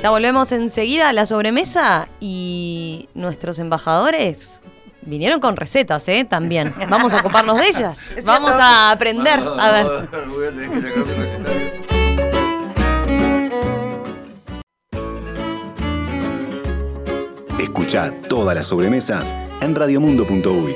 [0.00, 4.62] Ya volvemos enseguida a la sobremesa y nuestros embajadores
[5.02, 6.26] vinieron con recetas, ¿eh?
[6.28, 6.72] También.
[6.88, 8.18] Vamos a ocuparnos de ellas.
[8.24, 9.40] Vamos a aprender.
[9.40, 9.86] A ver.
[17.58, 20.74] Escucha todas las sobremesas en radiomundo.uy.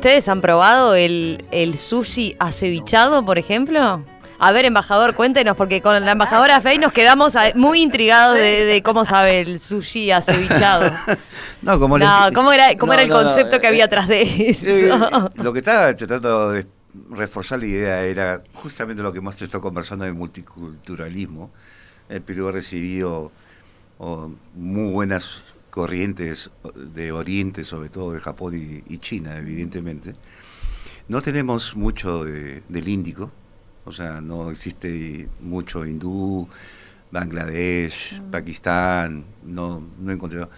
[0.00, 4.02] ¿Ustedes han probado el, el sushi acevichado, por ejemplo?
[4.38, 9.04] A ver, embajador, cuéntenos, porque con la embajadora Fey nos quedamos muy intrigados de, cómo
[9.04, 10.90] sabe el sushi acevichado.
[11.60, 11.98] no, como
[12.34, 15.28] ¿cómo era, cómo era el concepto que había atrás de eso?
[15.34, 16.66] lo que estaba tratando de
[17.10, 21.50] reforzar la idea era justamente lo que hemos estado conversando de multiculturalismo.
[22.08, 23.32] El Perú ha recibido
[24.54, 30.14] muy buenas corrientes de Oriente, sobre todo de Japón y, China, evidentemente.
[31.08, 33.30] No tenemos mucho del Índico,
[33.84, 36.48] o sea, no existe mucho hindú,
[37.10, 38.30] Bangladesh, mm.
[38.30, 40.50] Pakistán, no, no he encontrado,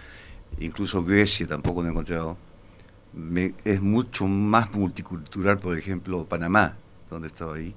[0.59, 2.37] incluso Grecia tampoco no he encontrado.
[3.63, 6.77] es mucho más multicultural, por ejemplo, Panamá,
[7.09, 7.73] donde estaba ahí,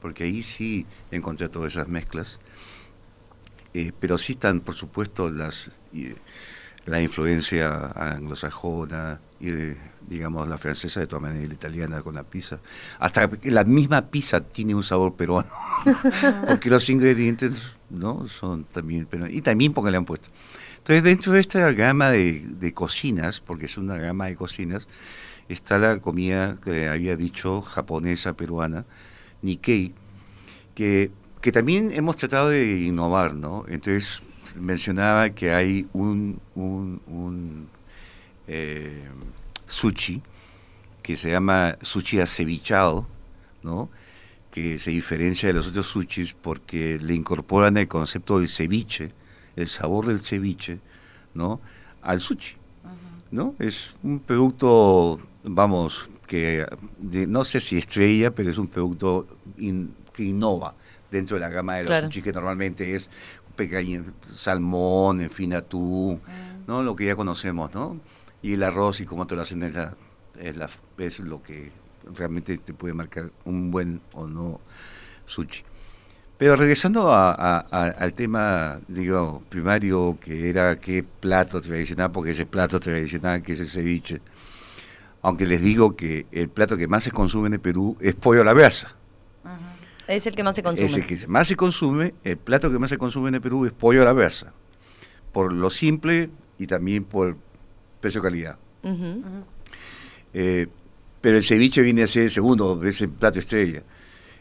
[0.00, 2.40] porque ahí sí encontré todas esas mezclas.
[3.74, 5.70] Eh, pero sí están, por supuesto, las,
[6.88, 9.50] la influencia anglosajona, y
[10.08, 12.58] digamos, la francesa de todas maneras, la italiana con la pizza.
[12.98, 15.50] Hasta la misma pizza tiene un sabor peruano,
[16.48, 20.30] porque los ingredientes no son también peruanos, y también porque le han puesto.
[20.78, 24.88] Entonces, dentro de esta gama de, de, cocinas, porque es una gama de cocinas,
[25.48, 28.86] está la comida que había dicho japonesa, peruana,
[29.42, 29.92] Nikkei,
[30.74, 31.10] que,
[31.42, 33.64] que también hemos tratado de innovar, ¿no?
[33.68, 34.22] Entonces,
[34.60, 37.68] mencionaba que hay un, un, un
[38.46, 39.08] eh,
[39.66, 40.22] sushi,
[41.02, 43.06] que se llama sushi acevichado,
[43.62, 43.88] ¿no?
[44.50, 49.12] que se diferencia de los otros sushis porque le incorporan el concepto del ceviche,
[49.56, 50.80] el sabor del ceviche,
[51.34, 51.60] ¿no?
[52.02, 52.56] al sushi.
[53.30, 53.54] ¿no?
[53.58, 56.66] Es un producto, vamos, que
[57.06, 60.74] no sé si estrella, pero es un producto que innova
[61.10, 63.10] dentro de la gama de los sushi que normalmente es
[63.58, 66.22] pequeño salmón, en fin, atún,
[66.68, 66.82] ¿no?
[66.82, 68.00] Lo que ya conocemos, ¿no?
[68.40, 69.96] Y el arroz y cómo te lo hacen es, la,
[70.96, 71.72] es, lo que
[72.14, 74.60] realmente te puede marcar un buen o no
[75.26, 75.64] sushi.
[76.38, 83.42] Pero regresando al tema, digo, primario, que era qué plato tradicional, porque ese plato tradicional
[83.42, 84.20] que es el ceviche,
[85.20, 88.42] aunque les digo que el plato que más se consume en el Perú es pollo
[88.42, 88.94] a la brasa.
[90.08, 90.86] Es el que más se consume.
[90.86, 93.66] Es el que más se consume, el plato que más se consume en el Perú
[93.66, 94.52] es pollo a la brasa,
[95.32, 97.36] por lo simple y también por
[98.00, 98.58] precio-calidad.
[100.32, 100.66] Eh,
[101.20, 103.82] pero el ceviche viene a ser el segundo, es el plato estrella.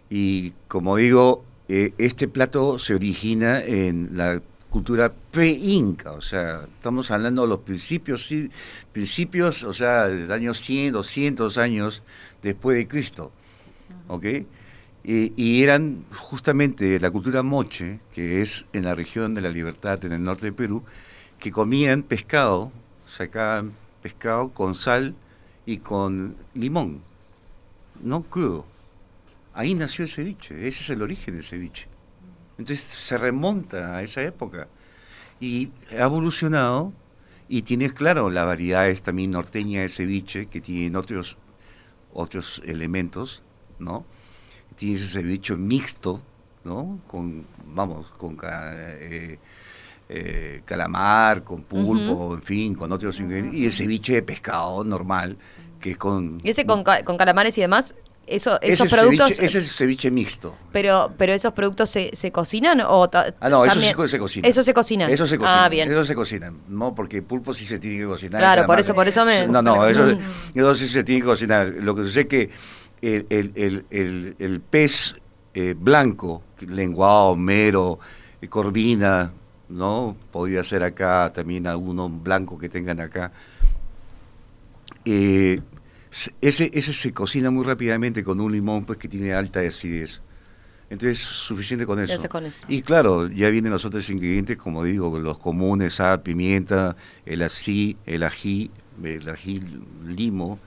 [0.10, 7.12] Y como digo, eh, este plato se origina en la cultura pre-inca, o sea, estamos
[7.12, 8.30] hablando de los principios,
[8.92, 12.04] principios, o sea, del año 100, 200 años
[12.42, 13.32] después de Cristo,
[14.08, 14.26] ¿ok?
[15.10, 20.12] Y eran justamente la cultura moche, que es en la región de la Libertad, en
[20.12, 20.84] el norte de Perú,
[21.40, 22.74] que comían pescado,
[23.08, 25.16] sacaban pescado con sal
[25.66, 27.02] y con limón,
[28.04, 28.66] no crudo.
[29.54, 31.88] Ahí nació el ceviche, ese es el origen del ceviche.
[32.58, 34.68] Entonces se remonta a esa época
[35.40, 36.92] y ha evolucionado
[37.48, 41.38] y tienes, claro, la variedad es también norteña de ceviche que tiene otros,
[42.12, 43.42] otros elementos,
[43.80, 44.06] ¿no?
[44.78, 46.22] Tienes ese ceviche mixto,
[46.64, 47.00] ¿no?
[47.08, 49.38] Con, vamos, con eh,
[50.08, 55.36] eh, calamar, con pulpo, en fin, con otros ingredientes, y el ceviche de pescado normal,
[55.82, 56.40] que es con...
[56.44, 57.96] ¿Y ese con, con calamares y demás?
[58.28, 59.32] Eso, esos productos.
[59.32, 60.54] ese es el ceviche mixto.
[60.74, 63.10] Pero, pero esos productos se, se cocinan o
[63.40, 64.48] Ah, no, eso se, se cocina.
[64.48, 65.08] Eso se cocina.
[65.10, 65.64] Eso se cocina.
[65.64, 65.90] Ah, bien.
[65.90, 68.42] Eso se cocina, no, porque pulpo sí se tiene que cocinar.
[68.42, 69.48] Claro, por eso, por eso me.
[69.48, 70.10] No, no, eso,
[70.54, 71.68] eso, sí se tiene que cocinar.
[71.80, 72.50] Lo que sé es que
[73.02, 75.16] el, el, el, el pez
[75.54, 78.00] eh, blanco, lenguado, mero,
[78.42, 79.34] eh, corvina,
[79.70, 80.16] ¿no?
[80.32, 83.32] Podría ser acá también alguno blanco que tengan acá.
[85.06, 85.62] Eh,
[86.42, 90.22] ese, ese se cocina muy rápidamente con un limón pues que tiene alta acidez.
[90.90, 92.30] Entonces, suficiente con eso.
[92.70, 96.96] Y claro, ya vienen los otros ingredientes, como digo, los comunes, sal, pimienta,
[97.26, 98.72] el ají, el ají,
[99.04, 99.62] el ají
[100.06, 100.60] limo,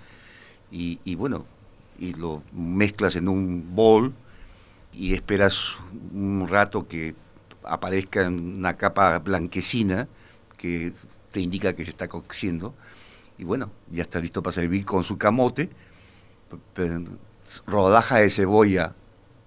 [0.71, 1.47] y, y, bueno,
[2.01, 4.13] y lo mezclas en un bol
[4.93, 5.77] y esperas
[6.13, 7.15] un rato que
[7.63, 10.09] aparezca una capa blanquecina
[10.57, 10.93] que
[11.31, 12.75] te indica que se está cociendo.
[13.39, 15.71] Y bueno, ya está listo para servir con su camote,
[17.67, 18.95] rodaja de cebolla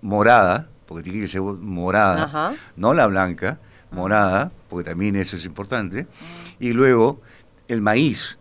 [0.02, 3.60] morada, porque tiene que ser morada, no la blanca,
[3.92, 6.08] morada, porque también eso es importante,
[6.60, 7.22] y luego
[7.68, 8.38] el maíz,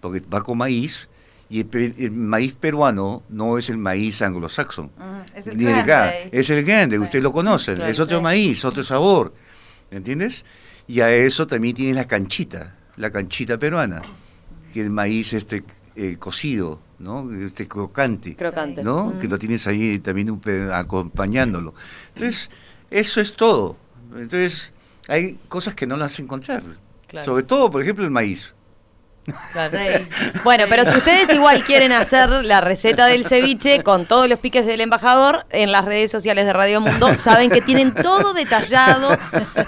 [0.00, 1.08] porque va con maíz,
[1.48, 4.90] y el, maíz peruano no es el maíz anglosaxón,
[5.34, 6.30] es el grande.
[6.32, 9.34] es el grande, usted lo conoce, es otro maíz, otro sabor,
[9.90, 10.44] ¿entiendes?
[10.86, 14.02] Y a eso también tiene la canchita, la canchita peruana
[14.74, 15.62] que el maíz este
[15.94, 17.30] eh, cocido, ¿no?
[17.32, 18.36] Este crocante,
[18.82, 19.06] ¿no?
[19.06, 19.18] Mm.
[19.20, 20.40] Que lo tienes ahí también
[20.72, 21.74] acompañándolo.
[22.14, 22.50] Entonces,
[22.90, 23.76] eso es todo.
[24.16, 24.72] Entonces,
[25.06, 26.62] hay cosas que no las encontrar.
[27.24, 28.53] Sobre todo, por ejemplo, el maíz.
[30.44, 34.66] Bueno, pero si ustedes igual quieren hacer la receta del ceviche con todos los piques
[34.66, 39.16] del embajador, en las redes sociales de Radio Mundo saben que tienen todo detallado,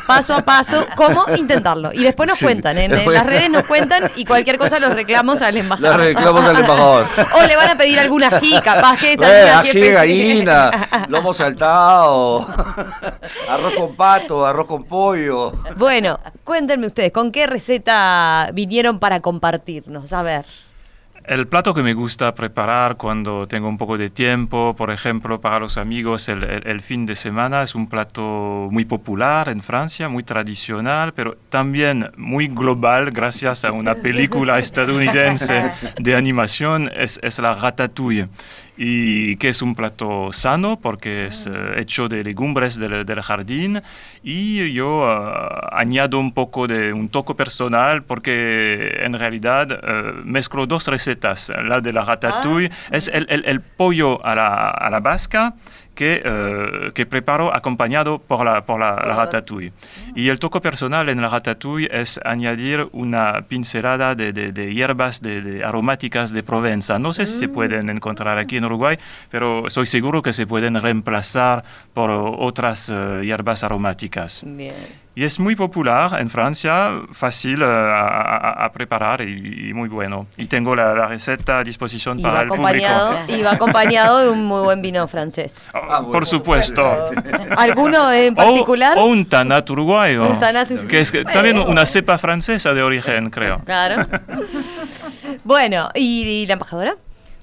[0.07, 1.92] paso a paso, cómo intentarlo.
[1.92, 5.57] Y después nos cuentan, en, las redes nos cuentan y cualquier cosa los reclamos al
[5.57, 5.96] embajador.
[5.96, 7.07] Los reclamos al embajador.
[7.34, 12.46] o le van a pedir alguna ají, capaz que eh, ají de gallina, lomo saltado,
[13.48, 15.52] arroz con pato, arroz con pollo.
[15.76, 19.45] Bueno, cuéntenme ustedes, ¿con qué receta vinieron para compartir?
[19.47, 20.12] Compartirnos?
[20.12, 20.44] A ver.
[21.24, 25.59] El plato que me gusta preparar cuando tengo un poco de tiempo, por ejemplo, para
[25.59, 30.22] los amigos el, el, fin de semana, es un plato muy popular en Francia, muy
[30.22, 37.57] tradicional, pero también muy global gracias a una película estadounidense de animación, es, es la
[37.57, 38.26] ratatouille
[38.77, 41.53] y que es un plato sano porque es ah.
[41.55, 43.83] eh, hecho de legumbres del, del jardín
[44.22, 50.66] y yo uh, añado un poco de un toque personal porque en realidad uh, mezclo
[50.66, 51.51] dos recetas.
[51.64, 52.97] La de la ratatouille ah.
[52.97, 55.55] es el, el, el, pollo a la, a la vasca
[55.97, 59.72] que, uh, que preparo acompañado por la, por la, la ratatouille.
[60.14, 65.20] Y el toque personal en la ratatouille es añadir una pincelada de, de, de hierbas
[65.20, 66.99] de, de, aromáticas de Provenza.
[66.99, 67.53] No sé si se mm.
[67.53, 68.97] pueden encontrar aquí en Uruguay,
[69.30, 74.42] pero soy seguro que se pueden reemplazar por otras uh, hierbas aromáticas.
[74.47, 75.05] Bien.
[75.19, 80.27] Y es muy popular en Francia, fácil uh, a, a, preparar y, y, muy bueno.
[80.37, 83.17] Y tengo la, la receta a disposición y para el público.
[83.27, 85.64] Y va acompañado de un muy buen vino francés.
[85.73, 87.11] Oh, ah, por bueno, supuesto.
[87.57, 88.99] ¿Alguno en particular?
[88.99, 90.29] O, o un tanat uruguayo.
[90.29, 91.31] Un tanat que es bueno.
[91.31, 93.62] también una cepa francesa de origen, creo.
[93.64, 94.07] Claro.
[95.45, 96.95] bueno, ¿y, y la embajadora?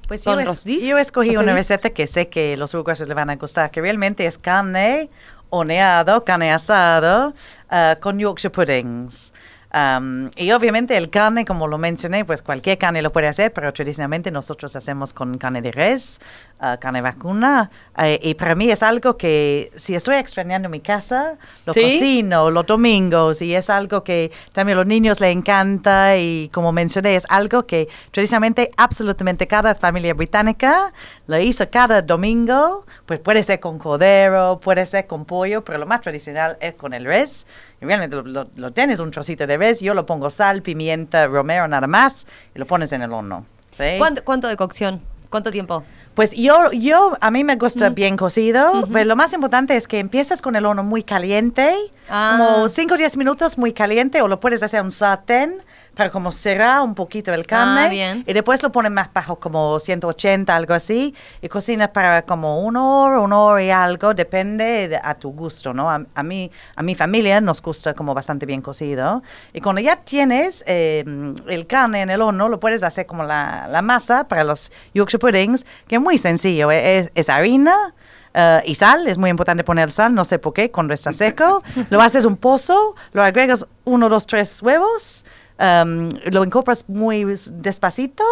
[0.07, 3.35] Pues yo, es, yo, escogí una receta que sé que los uruguayos le van a
[3.37, 5.09] gustar, que realmente es carne
[5.53, 7.33] horneado, carne asado,
[7.71, 9.32] uh, con Yorkshire puddings.
[9.73, 13.73] Um, y obviamente el carne, como lo mencioné, pues cualquier carne lo puede hacer, pero
[13.73, 16.21] tradicionalmente nosotros hacemos con carne de res,
[16.61, 17.71] uh, carne vacuna.
[17.97, 21.81] Uh, y para mí es algo que si estoy extrañando mi casa, lo ¿Sí?
[21.81, 26.71] cocino los domingos y es algo que también a los niños les encanta y como
[26.71, 30.93] mencioné, es algo que tradicionalmente absolutamente cada familia británica
[31.25, 32.85] lo hizo cada domingo.
[33.07, 36.93] Pues puede ser con cordero, puede ser con pollo, pero lo más tradicional es con
[36.93, 37.47] el res.
[37.83, 41.27] Y realmente lo, lo, lo, tienes un trocito de res, yo lo pongo sal, pimienta,
[41.27, 42.25] romero, nada más,
[42.55, 43.45] y lo pones en el horno.
[43.77, 43.95] ¿sí?
[43.97, 45.01] ¿Cuánto, ¿Cuánto, de cocción?
[45.29, 45.83] ¿Cuánto tiempo?
[46.13, 47.93] Pues yo, yo a mí me gusta mm.
[47.93, 48.89] bien cocido, uh -huh.
[48.93, 51.75] pero lo más importante es que empiezas con el horno muy caliente,
[52.09, 52.35] ah.
[52.37, 55.61] como 5 o 10 minutos muy caliente, o lo puedes hacer en un sartén
[55.93, 59.79] para como cerrar un poquito el carne ah, y después lo pones más bajo, como
[59.79, 64.99] 180, algo así, y cocinas para como una hora, una hora y algo, depende de,
[65.01, 65.89] a tu gusto, ¿no?
[65.89, 69.21] A, a, mí, a mi familia nos gusta como bastante bien cocido.
[69.53, 71.03] Y cuando ya tienes eh,
[71.47, 75.19] el carne en el horno, lo puedes hacer como la, la masa para los Yorkshire
[75.19, 77.93] puddings, que es muy sencillo, es, es harina,
[78.35, 81.61] Uh, y sal, es muy importante poner sal, no sé por qué, cuando está seco.
[81.91, 85.23] lo haces un pozo, lo agregas uno, dos, tres huevos,
[85.59, 88.23] um, lo incorporas muy despacito,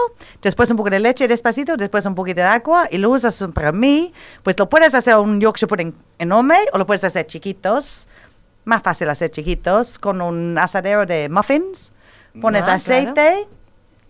[0.41, 3.71] después un poco de leche despacito, después un poquito de agua y lo usas para
[3.71, 4.13] mí,
[4.43, 8.07] pues lo puedes hacer un Yorkshire pudding enorme o lo puedes hacer chiquitos,
[8.65, 11.93] más fácil hacer chiquitos, con un asadero de muffins,
[12.39, 13.13] pones ah, aceite.
[13.13, 13.60] Claro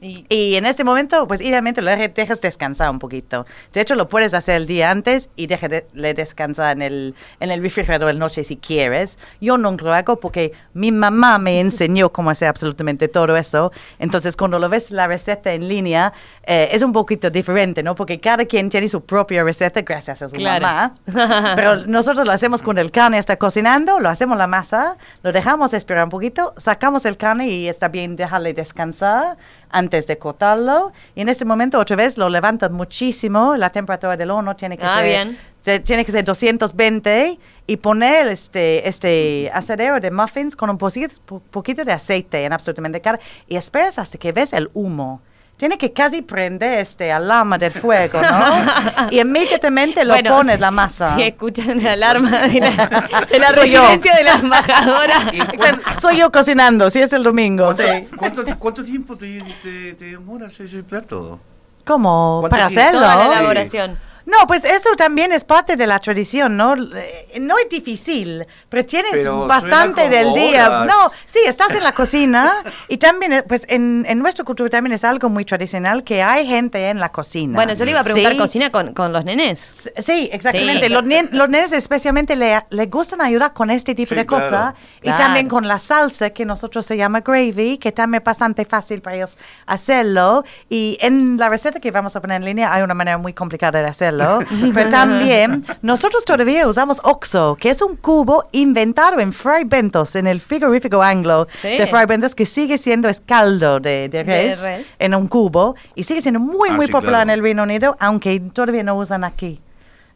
[0.02, 3.46] y, y, en este momento, pues idealmente lo dejas descansar un poquito.
[3.72, 7.62] De hecho, lo puedes hacer el día antes y déjale descansar en el, en el
[7.62, 9.20] refrigerador de noche si quieres.
[9.40, 13.72] Yo nunca lo hago porque mi mamá me enseñó cómo hacer absolutamente todo eso.
[14.00, 16.14] Entonces, cuando lo ves la receta en línea,
[16.48, 17.94] eh, es un poquito diferente, ¿no?
[17.94, 20.66] Porque cada quien tiene su propia receta gracias a su claro.
[20.66, 20.96] mamá.
[21.56, 25.76] Pero nosotros lo hacemos cuando el carne está cocinando, lo hacemos la masa, lo dejamos
[25.76, 29.38] esperar un poquito, sacamos el carne y está bien dejarle descansar
[29.72, 30.92] antes de cortarlo.
[31.16, 34.86] Y en este momento otra vez lo levantas muchísimo, la temperatura del horno tiene que
[34.86, 35.06] ah, ser...
[35.06, 35.38] Bien.
[35.84, 41.84] Tiene que ser 220 y poner este, este asadero de muffins con un poquito, poquito
[41.84, 45.22] de aceite en absolutamente cara y esperas hasta que ves el humo
[45.62, 49.12] tiene que casi prender este alarma del fuego, ¿no?
[49.12, 51.16] y inmediatamente lo bueno, pones la masa.
[51.16, 55.32] Sí, escuchan la alarma de la, de la residencia de la embajadora.
[56.02, 57.66] Soy yo cocinando, si sí, es el domingo.
[57.66, 58.08] ¿Cuánto, sí.
[58.18, 61.40] ¿cuánto, ¿cuánto tiempo te, te, te demoras ese plato?
[61.86, 62.44] ¿Cómo?
[62.50, 62.82] ¿Para tiempo?
[62.82, 63.02] hacerlo?
[63.02, 63.92] Toda la elaboración.
[63.92, 64.11] Sí.
[64.26, 66.76] No, pues eso también es parte de la tradición, ¿no?
[66.76, 70.68] Eh, no es difícil, pero tienes pero bastante del día.
[70.68, 70.88] Horas.
[70.88, 72.54] No, sí, estás en la cocina
[72.88, 76.46] y también, eh, pues en, en, nuestra cultura también es algo muy tradicional que hay
[76.46, 77.56] gente en la cocina.
[77.56, 78.38] Bueno, yo le iba a preguntar, ¿Sí?
[78.38, 79.90] ¿cocina con, con, los nenes?
[79.98, 80.88] Sí, exactamente.
[80.88, 80.92] Sí.
[80.92, 84.76] Los, los, nenes especialmente le, le, gustan ayudar con este tipo sí, de cosas claro.
[85.00, 85.18] y claro.
[85.18, 89.16] también con la salsa que nosotros se llama gravy, que también es bastante fácil para
[89.16, 90.44] ellos hacerlo.
[90.70, 93.80] Y en la receta que vamos a poner en línea hay una manera muy complicada
[93.80, 99.34] de hacerlo hacerlo, pero también nosotros todavía usamos Oxo, que es un cubo inventado en
[99.34, 101.78] Fray Bentos, en el frigorífico anglo sí.
[101.78, 105.28] de Fray Bentos, que sigue siendo es caldo de, de, res, de, res, en un
[105.28, 107.24] cubo y sigue siendo muy, ah, muy sí, popular claro.
[107.24, 109.60] en el Reino Unido, aunque todavía no usan aquí.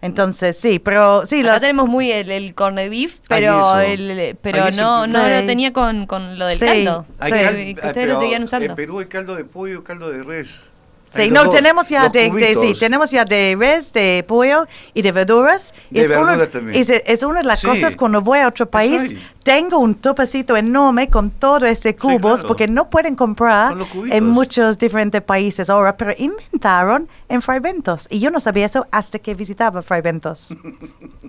[0.06, 1.42] Entonces, sí, pero sí.
[1.42, 1.62] Acá los...
[1.62, 5.32] tenemos muy el, el corned beef, pero, el, pero no, no sí.
[5.32, 6.66] lo tenía con, con lo del sí.
[6.66, 7.06] caldo.
[7.24, 7.30] Sí.
[7.32, 8.70] Cal, que ustedes lo seguían usando.
[8.70, 10.60] En Perú hay caldo de pollo, caldo de res.
[11.16, 15.74] Sí, no, tenemos ya de, sí, tenemos ya de res, de pollo y de verduras.
[15.90, 16.80] De es, verduras uno, también.
[16.82, 17.68] es, es una de las Sí.
[17.68, 19.14] cosas cuando voy a otro país,
[19.44, 22.48] tengo un topecito enorme con todo este cubos claro.
[22.48, 23.76] porque no pueden comprar
[24.10, 28.08] en muchos diferentes países ahora, pero inventaron en Fray Bentos.
[28.10, 30.54] Y yo no sabía eso hasta que visitaba Fray Bentos.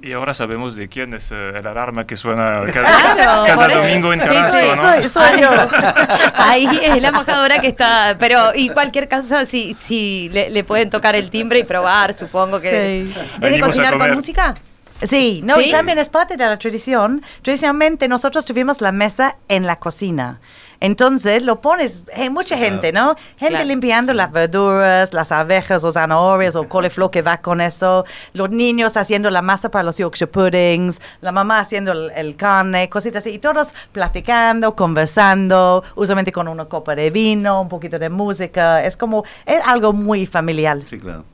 [0.03, 4.21] Y ahora sabemos de quién es eh, el alarma que suena cada, Claro, domingo en
[4.21, 4.77] Carrasco, sí, ¿no?
[4.77, 5.49] soy, soy yo.
[6.35, 10.91] Ahí es la embajadora que está, pero y cualquier caso, si, si le, le pueden
[10.91, 13.07] tocar el timbre y probar, supongo que...
[13.13, 13.21] Sí.
[13.41, 14.55] ¿Es de cocinar con música?
[15.03, 15.67] Sí, no, ¿Sí?
[15.67, 17.23] y también es parte de la tradición.
[17.43, 20.41] Tradicionalmente nosotros tuvimos la mesa en la cocina.
[20.81, 23.17] Entonces lo pones, hay mucha gente, ¿no?
[23.39, 28.51] Gente limpiando las verduras, las abejas o zanahorias o coliflor que va con eso, los
[28.51, 33.35] niños haciendo la masa para los Yorkshire puddings, la mamá haciendo el, carne, cositas así,
[33.35, 38.97] y todos platicando, conversando, usualmente con una copa de vino, un poquito de música, es
[38.97, 40.79] como, es algo muy familiar.
[40.87, 41.25] Sí, claro.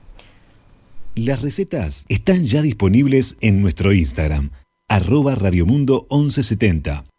[1.14, 4.50] Las recetas están ya disponibles en nuestro Instagram,
[4.88, 7.11] arroba radiomundo1170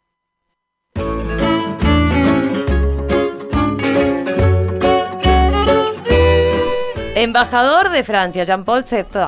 [7.15, 9.21] Embajador de Francia, Jean-Paul Sartre.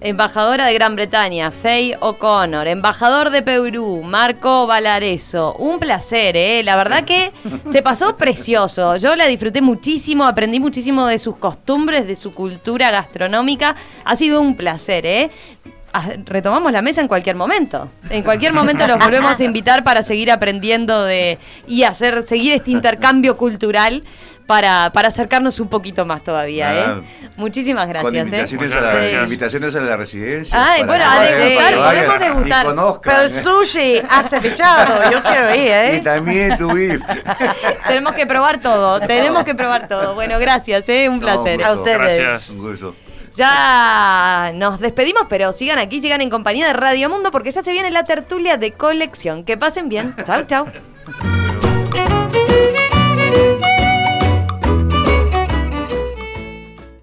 [0.00, 2.66] Embajadora de Gran Bretaña, Faye O'Connor.
[2.66, 5.54] Embajador de Perú, Marco Valareso.
[5.54, 6.62] Un placer, ¿eh?
[6.64, 7.30] La verdad que
[7.70, 8.96] se pasó precioso.
[8.96, 13.76] Yo la disfruté muchísimo, aprendí muchísimo de sus costumbres, de su cultura gastronómica.
[14.04, 15.30] Ha sido un placer, ¿eh?
[15.92, 17.88] Ah, Retomamos la mesa en cualquier momento.
[18.10, 22.72] En cualquier momento los volvemos a invitar para seguir aprendiendo de y hacer seguir este
[22.72, 24.02] intercambio cultural
[24.48, 26.74] para, para acercarnos un poquito más todavía.
[26.74, 27.02] ¿eh?
[27.36, 28.14] Muchísimas gracias.
[28.14, 28.18] ¿eh?
[28.18, 29.22] invitaciones, a la, gracias.
[29.24, 30.72] invitaciones a la residencia.
[30.72, 32.64] Ay, bueno, a degustar, podemos degustar.
[32.64, 33.14] Y conozcan.
[33.14, 36.00] Pero sushi acevichado, yo quiero ir, Y ¿eh?
[36.02, 37.02] también tu beef.
[37.86, 40.14] Tenemos que probar todo, tenemos que probar todo.
[40.14, 41.10] Bueno, gracias, ¿eh?
[41.10, 41.58] un No, placer.
[41.58, 41.98] un A ustedes.
[41.98, 42.48] Gracias.
[42.50, 42.96] Un gusto.
[43.36, 47.70] Ya nos despedimos, pero sigan aquí, sigan en compañía de Radio Mundo porque ya se
[47.70, 49.44] viene la tertulia de colección.
[49.44, 50.14] Que pasen bien.
[50.24, 50.66] Chau, chau.